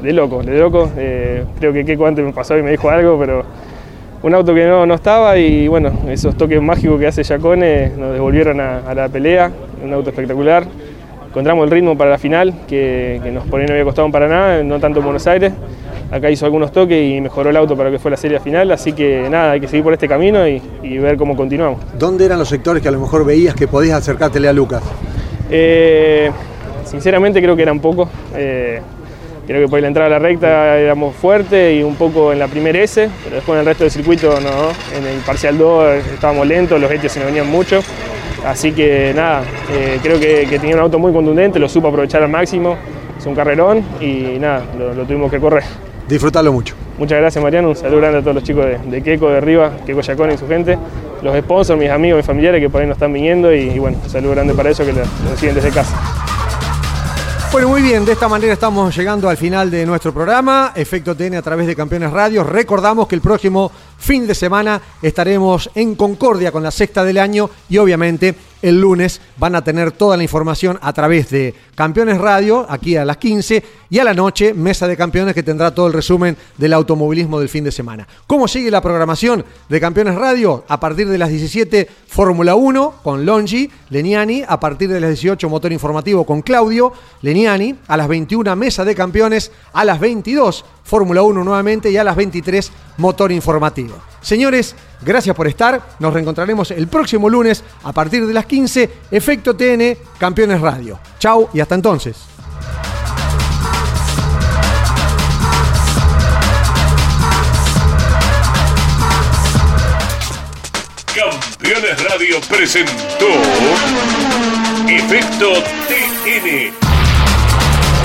de 0.03 0.13
loco, 0.13 0.43
de 0.43 0.59
loco. 0.59 0.91
Eh, 0.97 1.45
creo 1.59 1.73
que 1.73 1.85
Keiko 1.85 2.07
antes 2.07 2.25
me 2.25 2.33
pasó 2.33 2.59
y 2.59 2.63
me 2.63 2.73
dijo 2.73 2.91
algo, 2.91 3.19
pero 3.19 3.45
un 4.25 4.35
auto 4.35 4.53
que 4.53 4.67
no, 4.67 4.85
no 4.85 4.95
estaba 4.95 5.39
y 5.39 5.69
bueno, 5.69 5.93
esos 6.09 6.37
toques 6.37 6.61
mágicos 6.61 6.99
que 6.99 7.07
hace 7.07 7.23
Yacone 7.23 7.93
nos 7.97 8.15
devolvieron 8.15 8.61
a, 8.61 8.79
a 8.79 8.95
la 8.95 9.09
pelea, 9.09 9.53
un 9.85 9.93
auto 9.93 10.11
espectacular 10.11 10.67
encontramos 11.35 11.65
el 11.65 11.71
ritmo 11.73 11.99
para 11.99 12.11
la 12.11 12.19
final, 12.19 12.55
que, 12.69 13.21
nos 13.33 13.45
por 13.49 13.59
ahí 13.59 13.67
no 13.67 13.73
había 13.73 13.83
costado 13.83 14.09
para 14.13 14.29
nada, 14.29 14.63
no 14.63 14.79
tanto 14.79 15.01
en 15.01 15.05
Buenos 15.05 15.27
Aires. 15.27 15.53
Acá 16.13 16.31
hizo 16.31 16.45
algunos 16.45 16.71
toques 16.71 16.97
y 16.97 17.21
mejoró 17.21 17.51
el 17.51 17.57
auto 17.57 17.77
para 17.77 17.91
que 17.91 17.99
fue 17.99 18.13
la 18.13 18.17
serie 18.17 18.39
final, 18.39 18.71
así 18.71 18.93
que 18.93 19.27
nada, 19.29 19.51
hay 19.51 19.61
que 19.61 19.67
seguir 19.67 19.83
por 19.83 19.93
este 19.93 20.07
camino 20.07 20.47
y, 20.47 20.61
ver 20.99 21.17
cómo 21.17 21.37
continuamos. 21.37 21.81
¿Dónde 21.99 22.25
eran 22.25 22.39
los 22.39 22.49
sectores 22.49 22.81
que 22.81 22.89
a 22.89 22.93
lo 22.93 23.01
mejor 23.01 23.25
veías 23.25 23.57
que 23.57 23.67
podías 23.67 23.99
acercártele 23.99 24.47
a 24.47 24.53
Lucas? 24.53 24.81
Eh, 25.51 26.31
sinceramente 26.85 27.43
creo 27.43 27.57
que 27.57 27.63
eran 27.63 27.81
pocos. 27.81 28.09
Eh, 28.37 28.81
creo 29.47 29.61
que 29.63 29.69
por 29.69 29.81
la 29.81 29.89
entrada 29.89 30.07
a 30.07 30.11
la 30.11 30.19
recta 30.19 30.79
éramos 30.79 31.15
fuertes 31.15 31.79
y 31.79 31.83
un 31.83 31.97
poco 31.97 32.33
en 32.33 32.39
la 32.39 32.49
primera 32.49 32.79
S, 32.81 33.09
pero 33.23 33.37
después 33.37 33.57
en 33.57 33.61
el 33.61 33.67
resto 33.67 33.85
del 33.85 33.91
circuito 33.91 34.41
no. 34.41 34.71
En 34.97 35.07
el 35.07 35.19
parcial 35.21 35.59
2 35.59 36.05
estábamos 36.15 36.47
lentos, 36.47 36.81
los 36.81 36.91
hechos 36.91 37.13
se 37.13 37.21
nos 37.21 37.27
venían 37.27 37.49
mucho. 37.49 37.81
Así 38.47 38.73
que 38.73 39.13
nada, 39.15 39.43
eh, 39.73 39.99
creo 40.03 40.21
que, 40.21 40.47
tenía 40.59 40.75
un 40.77 40.83
auto 40.83 40.99
muy 40.99 41.13
contundente, 41.13 41.59
lo 41.59 41.69
supo 41.69 41.89
aprovechar 41.89 42.23
al 42.23 42.29
máximo, 42.29 42.77
es 43.19 43.25
un 43.25 43.35
carrerón 43.35 43.83
y 44.01 44.39
nada, 44.39 44.63
lo, 44.79 45.05
tuvimos 45.05 45.31
que 45.31 45.41
correr. 45.41 45.65
Disfrutarlo 46.07 46.53
mucho. 46.53 46.75
Muchas 46.99 47.19
gracias 47.19 47.43
Mariano, 47.43 47.71
un 47.71 47.77
saludo 47.77 48.01
grande 48.01 48.19
a 48.19 48.21
todos 48.21 48.35
los 48.35 48.45
chicos 48.45 48.67
de, 48.67 48.79
de 48.79 49.03
Queco, 49.03 49.31
de 49.31 49.39
arriba, 49.39 49.73
Queco 49.87 50.03
Yacón 50.03 50.31
y 50.33 50.37
su 50.37 50.47
gente, 50.47 50.79
los 51.23 51.37
sponsors, 51.39 51.81
mis 51.81 51.89
amigos, 51.89 52.19
mis 52.19 52.27
familiares 52.27 52.61
que 52.61 52.69
por 52.69 52.83
ahí 52.83 52.87
nos 52.87 52.97
están 52.97 53.13
viniendo 53.13 53.53
y, 53.53 53.79
bueno, 53.79 53.97
un 54.03 54.11
saludo 54.11 54.33
grande 54.33 54.53
para 54.53 54.69
eso 54.69 54.85
que 54.85 54.93
lo, 54.93 55.01
lo 55.01 55.37
siguen 55.37 55.55
desde 55.55 55.71
casa. 55.71 56.24
Bueno, 57.55 57.69
muy 57.69 57.83
bien, 57.83 58.05
de 58.05 58.11
esta 58.11 58.27
manera 58.27 58.53
estamos 58.53 58.97
llegando 58.97 59.29
al 59.29 59.37
final 59.37 59.71
de 59.71 59.87
nuestro 59.87 60.13
programa, 60.13 60.73
Efecto 60.75 61.15
TN 61.15 61.37
a 61.37 61.43
través 61.43 61.69
de 61.69 61.77
Campeones 61.77 62.11
Radio. 62.11 62.43
Recordamos 62.43 63.07
que 63.07 63.15
el 63.15 63.21
próximo 63.21 63.71
fin 63.97 64.27
de 64.27 64.35
semana 64.35 64.83
estaremos 65.01 65.71
en 65.77 65.95
Concordia 65.95 66.51
con 66.51 66.65
la 66.65 66.73
sexta 66.73 67.05
del 67.05 67.17
año 67.17 67.49
y 67.69 67.79
obviamente 67.79 68.35
el 68.65 68.81
lunes 68.81 69.21
van 69.37 69.55
a 69.55 69.63
tener 69.63 69.93
toda 69.93 70.17
la 70.17 70.23
información 70.23 70.79
a 70.81 70.93
través 70.95 71.29
de 71.29 71.55
Campeones 71.75 72.19
Radio, 72.19 72.65
aquí 72.69 72.97
a 72.97 73.05
las 73.05 73.19
15, 73.19 73.63
y 73.91 73.99
a 73.99 74.05
la 74.05 74.15
noche 74.15 74.55
Mesa 74.55 74.89
de 74.89 74.97
Campeones 74.97 75.35
que 75.35 75.43
tendrá 75.43 75.75
todo 75.75 75.87
el 75.87 75.93
resumen 75.93 76.37
del 76.57 76.73
automovilismo 76.73 77.39
del 77.39 77.51
fin 77.51 77.63
de 77.63 77.71
semana. 77.71 78.09
¿Cómo 78.27 78.49
sigue 78.49 78.71
la 78.71 78.81
programación 78.81 79.45
de 79.69 79.81
Campeones 79.81 80.15
Radio? 80.15 80.65
A 80.67 80.81
partir 80.81 81.09
de 81.09 81.19
las 81.19 81.29
17, 81.29 81.89
Fórmula 82.07 82.55
1 82.55 82.95
con 83.03 83.27
Longi, 83.27 83.71
Leniani, 83.91 84.43
a 84.49 84.59
partir 84.59 84.89
de 84.89 85.01
las 85.01 85.11
18, 85.11 85.49
Motor 85.51 85.73
Informativo 85.73 86.25
con 86.25 86.41
Claudio, 86.41 86.93
Leniani, 87.21 87.77
a 87.87 87.97
las 87.99 88.09
21, 88.09 88.57
Mesa 88.57 88.85
de 88.85 88.95
Campeones, 88.95 89.53
a 89.75 89.85
las 89.85 90.01
22, 90.01 90.65
Fórmula 90.85 91.23
1 91.23 91.45
nuevamente 91.45 91.91
y 91.91 91.99
a 91.99 92.05
las 92.05 92.17
23, 92.17 92.73
Motor 92.97 93.31
Informativo. 93.31 94.14
Señores, 94.25 94.75
gracias 95.03 95.37
por 95.37 95.47
estar. 95.47 95.81
Nos 95.99 96.15
reencontraremos 96.15 96.71
el 96.71 96.89
próximo 96.89 97.29
lunes 97.29 97.63
a 97.83 97.93
partir 97.93 98.27
de 98.27 98.33
las 98.33 98.47
15. 98.47 98.91
Efecto 99.11 99.55
TN, 99.55 99.99
Campeones 100.19 100.63
Radio. 100.63 100.99
Chau 101.19 101.51
y 101.53 101.61
hasta 101.61 101.75
entonces. 101.75 102.17
Campeones 111.15 112.03
Radio 112.11 112.41
presentó 112.49 113.29
Efecto 114.89 115.53
TN. 115.87 116.73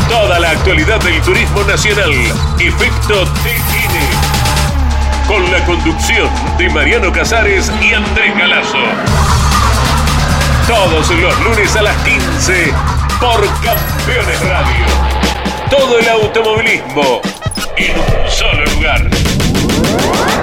Toda 0.10 0.40
la 0.40 0.52
actualidad 0.52 1.00
del 1.02 1.22
turismo 1.22 1.64
nacional. 1.64 2.12
Efecto 2.60 3.24
TN 3.24 4.19
con 5.30 5.52
la 5.52 5.64
conducción 5.64 6.28
de 6.58 6.72
Mariano 6.72 7.12
Casares 7.12 7.72
y 7.80 7.94
Andrés 7.94 8.36
Galazo. 8.36 8.80
Todos 10.68 11.08
los 11.12 11.40
lunes 11.42 11.76
a 11.76 11.84
las 11.84 11.96
15 11.98 12.74
por 13.20 13.46
Campeones 13.64 14.42
Radio. 14.42 14.86
Todo 15.70 16.00
el 16.00 16.10
automovilismo 16.10 17.22
en 17.78 18.00
un 18.00 18.32
solo 18.32 18.66
lugar. 18.74 20.39